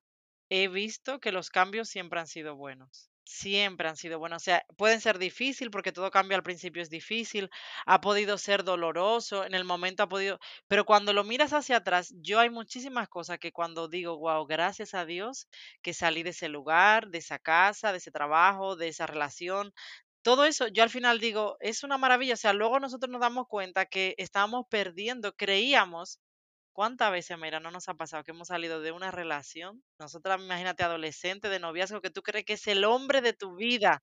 he 0.49 0.67
visto 0.69 1.19
que 1.21 1.31
los 1.33 1.51
cambios 1.51 1.89
siempre 1.89 2.19
han 2.21 2.27
sido 2.27 2.57
buenos. 2.57 3.11
Siempre 3.25 3.87
han 3.87 3.95
sido 3.95 4.19
buenos. 4.19 4.41
O 4.41 4.45
sea, 4.45 4.65
pueden 4.77 4.99
ser 4.99 5.17
difícil 5.17 5.71
porque 5.71 5.93
todo 5.93 6.11
cambio 6.11 6.35
al 6.35 6.43
principio 6.43 6.81
es 6.81 6.89
difícil, 6.89 7.49
ha 7.85 8.01
podido 8.01 8.37
ser 8.37 8.63
doloroso, 8.65 9.45
en 9.45 9.53
el 9.53 9.63
momento 9.63 10.03
ha 10.03 10.09
podido, 10.09 10.39
pero 10.67 10.83
cuando 10.85 11.13
lo 11.13 11.23
miras 11.23 11.53
hacia 11.53 11.77
atrás, 11.77 12.13
yo 12.17 12.39
hay 12.39 12.49
muchísimas 12.49 13.07
cosas 13.07 13.39
que 13.39 13.53
cuando 13.53 13.87
digo, 13.87 14.17
wow, 14.17 14.45
gracias 14.45 14.93
a 14.93 15.05
Dios 15.05 15.47
que 15.81 15.93
salí 15.93 16.23
de 16.23 16.31
ese 16.31 16.49
lugar, 16.49 17.07
de 17.09 17.19
esa 17.19 17.39
casa, 17.39 17.91
de 17.93 17.99
ese 17.99 18.11
trabajo, 18.11 18.75
de 18.75 18.89
esa 18.89 19.07
relación. 19.07 19.73
Todo 20.21 20.43
eso, 20.45 20.67
yo 20.67 20.83
al 20.83 20.89
final 20.89 21.19
digo, 21.19 21.57
es 21.61 21.83
una 21.83 21.97
maravilla. 21.97 22.33
O 22.35 22.37
sea, 22.37 22.53
luego 22.53 22.79
nosotros 22.79 23.09
nos 23.11 23.21
damos 23.21 23.47
cuenta 23.47 23.85
que 23.85 24.15
estábamos 24.17 24.65
perdiendo, 24.69 25.33
creíamos 25.35 26.19
¿Cuántas 26.73 27.11
veces, 27.11 27.37
mira, 27.37 27.59
no 27.59 27.69
nos 27.71 27.87
ha 27.89 27.93
pasado 27.93 28.23
que 28.23 28.31
hemos 28.31 28.47
salido 28.47 28.81
de 28.81 28.91
una 28.91 29.11
relación? 29.11 29.83
Nosotras, 29.99 30.39
imagínate, 30.41 30.83
adolescente 30.83 31.49
de 31.49 31.59
noviazgo, 31.59 32.01
que 32.01 32.09
tú 32.09 32.21
crees 32.23 32.45
que 32.45 32.53
es 32.53 32.67
el 32.67 32.83
hombre 32.83 33.21
de 33.21 33.33
tu 33.33 33.55
vida. 33.55 34.01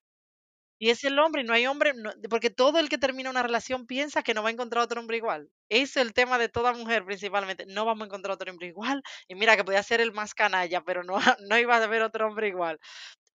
Y 0.78 0.90
es 0.90 1.04
el 1.04 1.18
hombre, 1.18 1.42
y 1.42 1.44
no 1.44 1.52
hay 1.52 1.66
hombre, 1.66 1.92
porque 2.30 2.50
todo 2.50 2.78
el 2.80 2.88
que 2.88 2.98
termina 2.98 3.30
una 3.30 3.42
relación 3.42 3.86
piensa 3.86 4.22
que 4.22 4.34
no 4.34 4.42
va 4.42 4.48
a 4.48 4.52
encontrar 4.52 4.82
otro 4.84 5.00
hombre 5.00 5.18
igual. 5.18 5.50
Es 5.68 5.96
el 5.96 6.14
tema 6.14 6.38
de 6.38 6.48
toda 6.48 6.72
mujer 6.72 7.04
principalmente. 7.04 7.66
No 7.66 7.84
vamos 7.84 8.02
a 8.04 8.06
encontrar 8.06 8.34
otro 8.34 8.50
hombre 8.50 8.68
igual. 8.68 9.02
Y 9.28 9.34
mira 9.34 9.56
que 9.56 9.64
podía 9.64 9.82
ser 9.82 10.00
el 10.00 10.12
más 10.12 10.34
canalla, 10.34 10.82
pero 10.82 11.04
no, 11.04 11.16
no 11.48 11.58
iba 11.58 11.76
a 11.76 11.84
haber 11.84 12.02
otro 12.02 12.26
hombre 12.28 12.48
igual. 12.48 12.78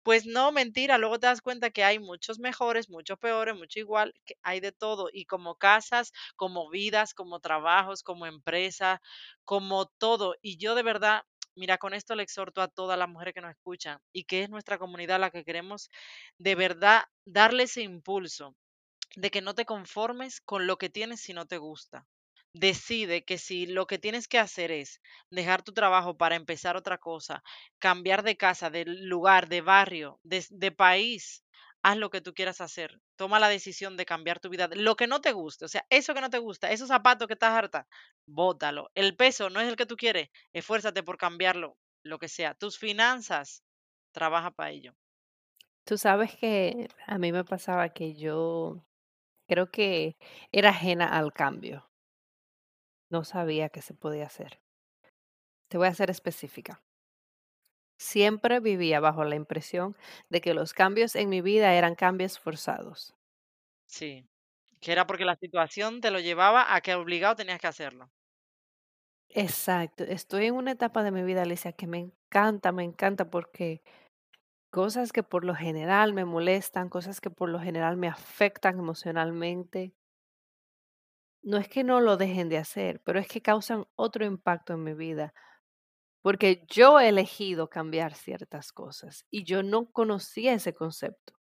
Pues 0.04 0.26
no, 0.26 0.52
mentira, 0.52 0.98
luego 0.98 1.18
te 1.18 1.26
das 1.26 1.40
cuenta 1.40 1.70
que 1.70 1.82
hay 1.82 1.98
muchos 1.98 2.38
mejores, 2.38 2.90
muchos 2.90 3.18
peores, 3.18 3.54
mucho 3.56 3.78
igual, 3.80 4.12
que 4.26 4.34
hay 4.42 4.60
de 4.60 4.70
todo. 4.70 5.08
Y 5.10 5.24
como 5.24 5.56
casas, 5.56 6.12
como 6.36 6.68
vidas, 6.70 7.14
como 7.14 7.40
trabajos, 7.40 8.02
como 8.02 8.26
empresa, 8.26 9.00
como 9.44 9.86
todo. 9.86 10.36
Y 10.42 10.58
yo 10.58 10.74
de 10.74 10.82
verdad, 10.82 11.22
mira, 11.56 11.78
con 11.78 11.94
esto 11.94 12.14
le 12.14 12.22
exhorto 12.22 12.60
a 12.60 12.68
todas 12.68 12.98
las 12.98 13.08
mujeres 13.08 13.32
que 13.34 13.40
nos 13.40 13.52
escuchan 13.52 13.98
y 14.12 14.24
que 14.24 14.42
es 14.42 14.50
nuestra 14.50 14.76
comunidad 14.78 15.18
la 15.20 15.30
que 15.30 15.42
queremos 15.44 15.90
de 16.38 16.54
verdad 16.54 17.04
darle 17.24 17.62
ese 17.64 17.80
impulso 17.82 18.54
de 19.16 19.30
que 19.30 19.42
no 19.42 19.54
te 19.54 19.66
conformes 19.66 20.40
con 20.42 20.66
lo 20.66 20.78
que 20.78 20.90
tienes 20.90 21.20
si 21.20 21.34
no 21.34 21.46
te 21.46 21.58
gusta. 21.58 22.06
Decide 22.54 23.24
que 23.24 23.36
si 23.36 23.66
lo 23.66 23.88
que 23.88 23.98
tienes 23.98 24.28
que 24.28 24.38
hacer 24.38 24.70
es 24.70 25.00
dejar 25.28 25.64
tu 25.64 25.72
trabajo 25.72 26.16
para 26.16 26.36
empezar 26.36 26.76
otra 26.76 26.98
cosa, 26.98 27.42
cambiar 27.80 28.22
de 28.22 28.36
casa, 28.36 28.70
de 28.70 28.84
lugar, 28.84 29.48
de 29.48 29.60
barrio, 29.60 30.20
de, 30.22 30.70
país, 30.70 31.44
haz 31.82 31.96
lo 31.96 32.10
que 32.10 32.20
tú 32.20 32.32
quieras 32.32 32.60
hacer. 32.60 33.00
Toma 33.16 33.40
la 33.40 33.48
decisión 33.48 33.96
de 33.96 34.06
cambiar 34.06 34.38
tu 34.38 34.50
vida. 34.50 34.68
Lo 34.72 34.94
que 34.94 35.08
no 35.08 35.20
te 35.20 35.32
guste, 35.32 35.64
o 35.64 35.68
sea, 35.68 35.84
eso 35.90 36.14
que 36.14 36.20
no 36.20 36.30
te 36.30 36.38
gusta, 36.38 36.70
esos 36.70 36.86
zapatos 36.86 37.26
que 37.26 37.34
estás 37.34 37.50
harta, 37.50 37.88
bótalo. 38.24 38.88
El 38.94 39.16
peso 39.16 39.50
no 39.50 39.60
es 39.60 39.68
el 39.68 39.74
que 39.74 39.86
tú 39.86 39.96
quieres, 39.96 40.30
esfuérzate 40.52 41.02
por 41.02 41.18
cambiarlo, 41.18 41.76
lo 42.04 42.20
que 42.20 42.28
sea. 42.28 42.54
Tus 42.54 42.78
finanzas, 42.78 43.64
trabaja 44.12 44.52
para 44.52 44.70
ello. 44.70 44.94
Tú 45.84 45.98
sabes 45.98 46.36
que 46.36 46.88
a 47.04 47.18
mí 47.18 47.32
me 47.32 47.42
pasaba 47.42 47.88
que 47.88 48.14
yo 48.14 48.86
creo 49.48 49.72
que 49.72 50.16
era 50.52 50.70
ajena 50.70 51.06
al 51.06 51.32
cambio. 51.32 51.90
No 53.10 53.24
sabía 53.24 53.68
que 53.70 53.82
se 53.82 53.94
podía 53.94 54.26
hacer. 54.26 54.60
Te 55.68 55.78
voy 55.78 55.88
a 55.88 55.94
ser 55.94 56.10
específica. 56.10 56.82
Siempre 57.98 58.60
vivía 58.60 59.00
bajo 59.00 59.24
la 59.24 59.34
impresión 59.34 59.96
de 60.28 60.40
que 60.40 60.54
los 60.54 60.74
cambios 60.74 61.16
en 61.16 61.28
mi 61.28 61.40
vida 61.40 61.74
eran 61.74 61.96
cambios 61.96 62.38
forzados. 62.38 63.16
Sí. 63.86 64.28
Que 64.80 64.92
era 64.92 65.06
porque 65.06 65.24
la 65.24 65.36
situación 65.36 66.00
te 66.02 66.10
lo 66.10 66.20
llevaba 66.20 66.74
a 66.74 66.80
que 66.82 66.94
obligado 66.94 67.36
tenías 67.36 67.60
que 67.60 67.66
hacerlo. 67.68 68.10
Exacto. 69.30 70.04
Estoy 70.04 70.46
en 70.46 70.54
una 70.54 70.72
etapa 70.72 71.02
de 71.02 71.10
mi 71.10 71.22
vida, 71.22 71.42
Alicia, 71.42 71.72
que 71.72 71.86
me 71.86 71.98
encanta, 71.98 72.72
me 72.72 72.84
encanta 72.84 73.30
porque 73.30 73.82
cosas 74.70 75.12
que 75.12 75.22
por 75.22 75.44
lo 75.44 75.54
general 75.54 76.14
me 76.14 76.24
molestan, 76.24 76.88
cosas 76.88 77.20
que 77.20 77.30
por 77.30 77.48
lo 77.48 77.60
general 77.60 77.96
me 77.96 78.08
afectan 78.08 78.78
emocionalmente, 78.78 79.94
no 81.44 81.58
es 81.58 81.68
que 81.68 81.84
no 81.84 82.00
lo 82.00 82.16
dejen 82.16 82.48
de 82.48 82.58
hacer, 82.58 83.00
pero 83.04 83.18
es 83.20 83.28
que 83.28 83.42
causan 83.42 83.86
otro 83.96 84.24
impacto 84.24 84.74
en 84.74 84.84
mi 84.84 84.94
vida. 84.94 85.34
Porque 86.22 86.64
yo 86.68 87.00
he 87.00 87.08
elegido 87.10 87.70
cambiar 87.70 88.14
ciertas 88.14 88.72
cosas 88.72 89.26
y 89.30 89.44
yo 89.44 89.62
no 89.62 89.90
conocía 89.92 90.54
ese 90.54 90.74
concepto. 90.74 91.34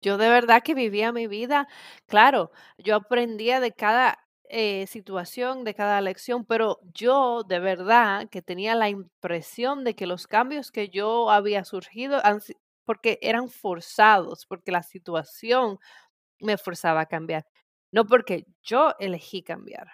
Yo 0.00 0.16
de 0.16 0.28
verdad 0.28 0.62
que 0.62 0.74
vivía 0.74 1.12
mi 1.12 1.26
vida, 1.26 1.66
claro, 2.06 2.52
yo 2.78 2.94
aprendía 2.96 3.58
de 3.60 3.72
cada 3.72 4.18
eh, 4.48 4.86
situación, 4.86 5.64
de 5.64 5.74
cada 5.74 6.00
lección, 6.00 6.44
pero 6.44 6.78
yo 6.94 7.42
de 7.42 7.58
verdad 7.58 8.28
que 8.30 8.40
tenía 8.40 8.74
la 8.76 8.88
impresión 8.88 9.82
de 9.84 9.94
que 9.96 10.06
los 10.06 10.26
cambios 10.28 10.70
que 10.70 10.88
yo 10.88 11.30
había 11.30 11.64
surgido 11.64 12.22
porque 12.84 13.18
eran 13.22 13.48
forzados, 13.50 14.46
porque 14.46 14.72
la 14.72 14.82
situación 14.82 15.78
me 16.40 16.56
forzaba 16.58 17.02
a 17.02 17.06
cambiar, 17.06 17.46
no 17.92 18.06
porque 18.06 18.46
yo 18.62 18.94
elegí 18.98 19.42
cambiar. 19.42 19.88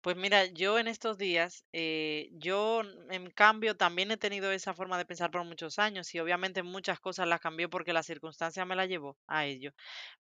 Pues 0.00 0.16
mira, 0.16 0.46
yo 0.46 0.78
en 0.78 0.86
estos 0.88 1.18
días, 1.18 1.64
eh, 1.72 2.30
yo 2.32 2.82
en 3.10 3.30
cambio 3.30 3.76
también 3.76 4.10
he 4.10 4.16
tenido 4.16 4.52
esa 4.52 4.72
forma 4.74 4.96
de 4.98 5.04
pensar 5.06 5.30
por 5.30 5.44
muchos 5.44 5.78
años 5.78 6.14
y 6.14 6.20
obviamente 6.20 6.62
muchas 6.62 7.00
cosas 7.00 7.26
las 7.28 7.40
cambié 7.40 7.68
porque 7.68 7.92
la 7.92 8.02
circunstancia 8.04 8.64
me 8.64 8.76
la 8.76 8.86
llevó 8.86 9.18
a 9.26 9.46
ello. 9.46 9.72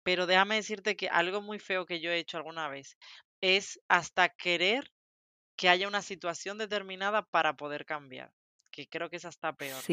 Pero 0.05 0.27
déjame 0.27 0.57
decirte 0.57 0.97
que 0.97 1.09
algo 1.09 1.43
muy 1.43 1.59
feo 1.61 1.87
que 1.87 2.01
yo 2.01 2.11
he 2.13 2.19
hecho 2.19 2.39
alguna 2.39 2.69
vez 2.69 2.99
es 3.43 3.81
hasta 3.89 4.29
querer 4.31 4.93
que 5.57 5.69
haya 5.71 5.89
una 5.89 6.03
situación 6.03 6.59
determinada 6.59 7.25
para 7.25 7.57
poder 7.57 7.87
cambiar, 7.87 8.33
que 8.71 8.89
creo 8.89 9.11
que 9.11 9.17
es 9.17 9.25
hasta 9.27 9.55
peor. 9.55 9.87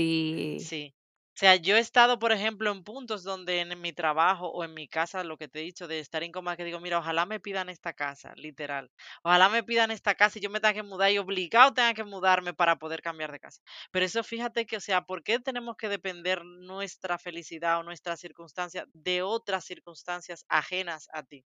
Sí, 0.57 0.71
Sí. 0.71 0.95
Sea, 1.33 1.55
yo 1.55 1.75
he 1.75 1.79
estado, 1.79 2.19
por 2.19 2.31
ejemplo, 2.31 2.71
en 2.71 2.83
puntos 2.83 3.23
donde 3.23 3.61
en 3.61 3.81
mi 3.81 3.93
trabajo 3.93 4.47
o 4.49 4.63
en 4.63 4.73
mi 4.73 4.87
casa, 4.87 5.23
lo 5.23 5.37
que 5.37 5.47
te 5.47 5.59
he 5.59 5.63
dicho, 5.63 5.87
de 5.87 5.99
estar 5.99 6.23
incómoda, 6.23 6.55
que 6.57 6.63
digo, 6.65 6.79
mira, 6.79 6.99
ojalá 6.99 7.25
me 7.25 7.39
pidan 7.39 7.69
esta 7.69 7.93
casa, 7.93 8.33
literal. 8.35 8.91
Ojalá 9.23 9.49
me 9.49 9.63
pidan 9.63 9.91
esta 9.91 10.13
casa 10.15 10.37
y 10.37 10.41
yo 10.41 10.49
me 10.49 10.59
tenga 10.59 10.73
que 10.75 10.83
mudar 10.83 11.09
y 11.11 11.17
obligado 11.17 11.73
tenga 11.73 11.93
que 11.93 12.03
mudarme 12.03 12.53
para 12.53 12.77
poder 12.77 13.01
cambiar 13.01 13.31
de 13.31 13.39
casa. 13.39 13.61
Pero 13.91 14.05
eso 14.05 14.23
fíjate 14.23 14.65
que, 14.65 14.77
o 14.77 14.79
sea, 14.81 15.01
¿por 15.03 15.23
qué 15.23 15.39
tenemos 15.39 15.75
que 15.77 15.89
depender 15.89 16.43
nuestra 16.45 17.17
felicidad 17.17 17.79
o 17.79 17.83
nuestra 17.83 18.17
circunstancia 18.17 18.85
de 18.93 19.21
otras 19.23 19.65
circunstancias 19.65 20.45
ajenas 20.49 21.07
a 21.13 21.23
ti? 21.23 21.45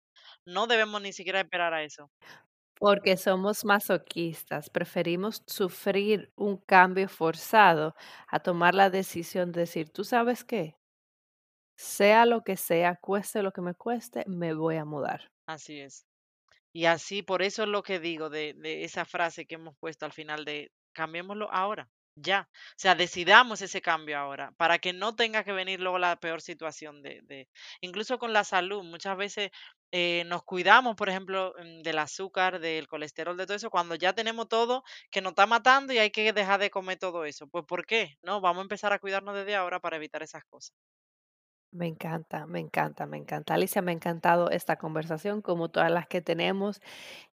No 0.45 0.67
debemos 0.67 1.01
ni 1.01 1.13
siquiera 1.13 1.41
esperar 1.41 1.73
a 1.73 1.83
eso. 1.83 2.11
Porque 2.79 3.17
somos 3.17 3.65
masoquistas, 3.65 4.69
preferimos 4.69 5.43
sufrir 5.47 6.31
un 6.35 6.57
cambio 6.57 7.09
forzado 7.09 7.95
a 8.27 8.39
tomar 8.39 8.75
la 8.75 8.89
decisión 8.89 9.51
de 9.51 9.61
decir, 9.61 9.89
¿tú 9.89 10.03
sabes 10.03 10.43
qué? 10.43 10.77
Sea 11.77 12.25
lo 12.25 12.41
que 12.43 12.57
sea, 12.57 12.97
cueste 12.97 13.41
lo 13.41 13.51
que 13.51 13.61
me 13.61 13.73
cueste, 13.73 14.23
me 14.27 14.53
voy 14.53 14.77
a 14.77 14.85
mudar. 14.85 15.31
Así 15.45 15.79
es. 15.79 16.05
Y 16.73 16.85
así, 16.85 17.23
por 17.23 17.41
eso 17.41 17.63
es 17.63 17.69
lo 17.69 17.83
que 17.83 17.99
digo 17.99 18.29
de, 18.29 18.53
de 18.57 18.83
esa 18.83 19.05
frase 19.05 19.45
que 19.45 19.55
hemos 19.55 19.75
puesto 19.77 20.05
al 20.05 20.13
final 20.13 20.45
de 20.45 20.71
cambiémoslo 20.93 21.51
ahora, 21.51 21.89
ya. 22.17 22.49
O 22.51 22.75
sea, 22.77 22.95
decidamos 22.95 23.61
ese 23.61 23.81
cambio 23.81 24.17
ahora, 24.17 24.51
para 24.57 24.79
que 24.79 24.93
no 24.93 25.15
tenga 25.15 25.43
que 25.43 25.53
venir 25.53 25.79
luego 25.79 25.99
la 25.99 26.19
peor 26.19 26.41
situación 26.41 27.01
de, 27.01 27.21
de 27.23 27.47
incluso 27.81 28.17
con 28.19 28.33
la 28.33 28.43
salud. 28.43 28.83
Muchas 28.83 29.17
veces 29.17 29.51
eh, 29.91 30.23
nos 30.25 30.43
cuidamos, 30.43 30.95
por 30.95 31.09
ejemplo, 31.09 31.53
mm, 31.57 31.81
del 31.83 31.99
azúcar, 31.99 32.59
del 32.59 32.87
colesterol, 32.87 33.37
de 33.37 33.45
todo 33.45 33.55
eso, 33.55 33.69
cuando 33.69 33.95
ya 33.95 34.13
tenemos 34.13 34.47
todo 34.49 34.83
que 35.11 35.21
nos 35.21 35.31
está 35.31 35.45
matando 35.47 35.93
y 35.93 35.99
hay 35.99 36.11
que 36.11 36.33
dejar 36.33 36.59
de 36.59 36.69
comer 36.71 36.97
todo 36.99 37.25
eso. 37.25 37.47
Pues, 37.47 37.65
¿por 37.65 37.85
qué? 37.85 38.17
No, 38.21 38.41
vamos 38.41 38.61
a 38.61 38.63
empezar 38.63 38.93
a 38.93 38.99
cuidarnos 38.99 39.35
desde 39.35 39.55
ahora 39.55 39.79
para 39.79 39.97
evitar 39.97 40.23
esas 40.23 40.43
cosas. 40.45 40.75
Me 41.71 41.87
encanta, 41.87 42.47
me 42.47 42.59
encanta, 42.59 43.05
me 43.05 43.17
encanta. 43.17 43.53
Alicia, 43.53 43.81
me 43.81 43.91
ha 43.91 43.95
encantado 43.95 44.49
esta 44.49 44.77
conversación, 44.77 45.41
como 45.41 45.69
todas 45.69 45.91
las 45.91 46.07
que 46.07 46.21
tenemos. 46.21 46.81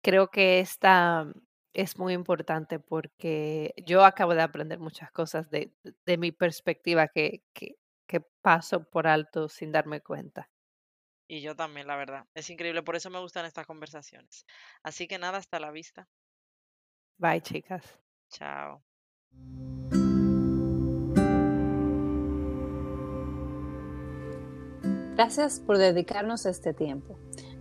Creo 0.03 0.29
que 0.31 0.61
esta 0.61 1.27
es 1.73 1.99
muy 1.99 2.13
importante 2.13 2.79
porque 2.79 3.75
yo 3.87 4.05
acabo 4.05 4.35
de 4.35 4.43
aprender 4.43 4.79
muchas 4.79 5.11
cosas 5.11 5.51
de, 5.51 5.73
de 6.05 6.19
mi 6.19 6.33
perspectiva 6.33 7.09
que, 7.09 7.43
que, 7.53 7.77
que 8.07 8.21
paso 8.21 8.89
por 8.89 9.07
alto 9.07 9.49
sin 9.49 9.73
darme 9.73 10.01
cuenta. 10.01 10.51
Y 11.29 11.41
yo 11.41 11.57
también, 11.57 11.87
la 11.87 11.97
verdad. 11.97 12.27
Es 12.35 12.51
increíble, 12.51 12.83
por 12.83 12.97
eso 12.97 13.09
me 13.09 13.19
gustan 13.21 13.47
estas 13.47 13.67
conversaciones. 13.67 14.45
Así 14.83 15.09
que 15.09 15.19
nada, 15.19 15.39
hasta 15.39 15.59
la 15.61 15.71
vista. 15.71 16.09
Bye, 17.17 17.41
chicas. 17.41 17.99
Chao. 18.29 18.83
Gracias 25.15 25.61
por 25.61 25.79
dedicarnos 25.79 26.47
este 26.47 26.75
tiempo. 26.75 27.19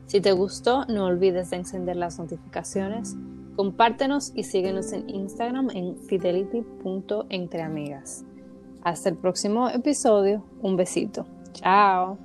Si 0.08 0.20
te 0.20 0.32
gustó, 0.32 0.86
no 0.86 1.06
olvides 1.06 1.52
de 1.52 1.58
encender 1.58 1.96
las 1.96 2.18
notificaciones, 2.18 3.16
compártenos 3.62 4.34
y 4.34 4.42
síguenos 4.42 4.92
en 4.92 5.08
Instagram 5.08 5.70
en 5.70 5.96
fidelity.entreamigas. 5.96 8.26
Hasta 8.82 9.10
el 9.10 9.18
próximo 9.18 9.70
episodio. 9.70 10.44
Un 10.64 10.78
besito. 10.78 11.28
Chao. 11.54 12.18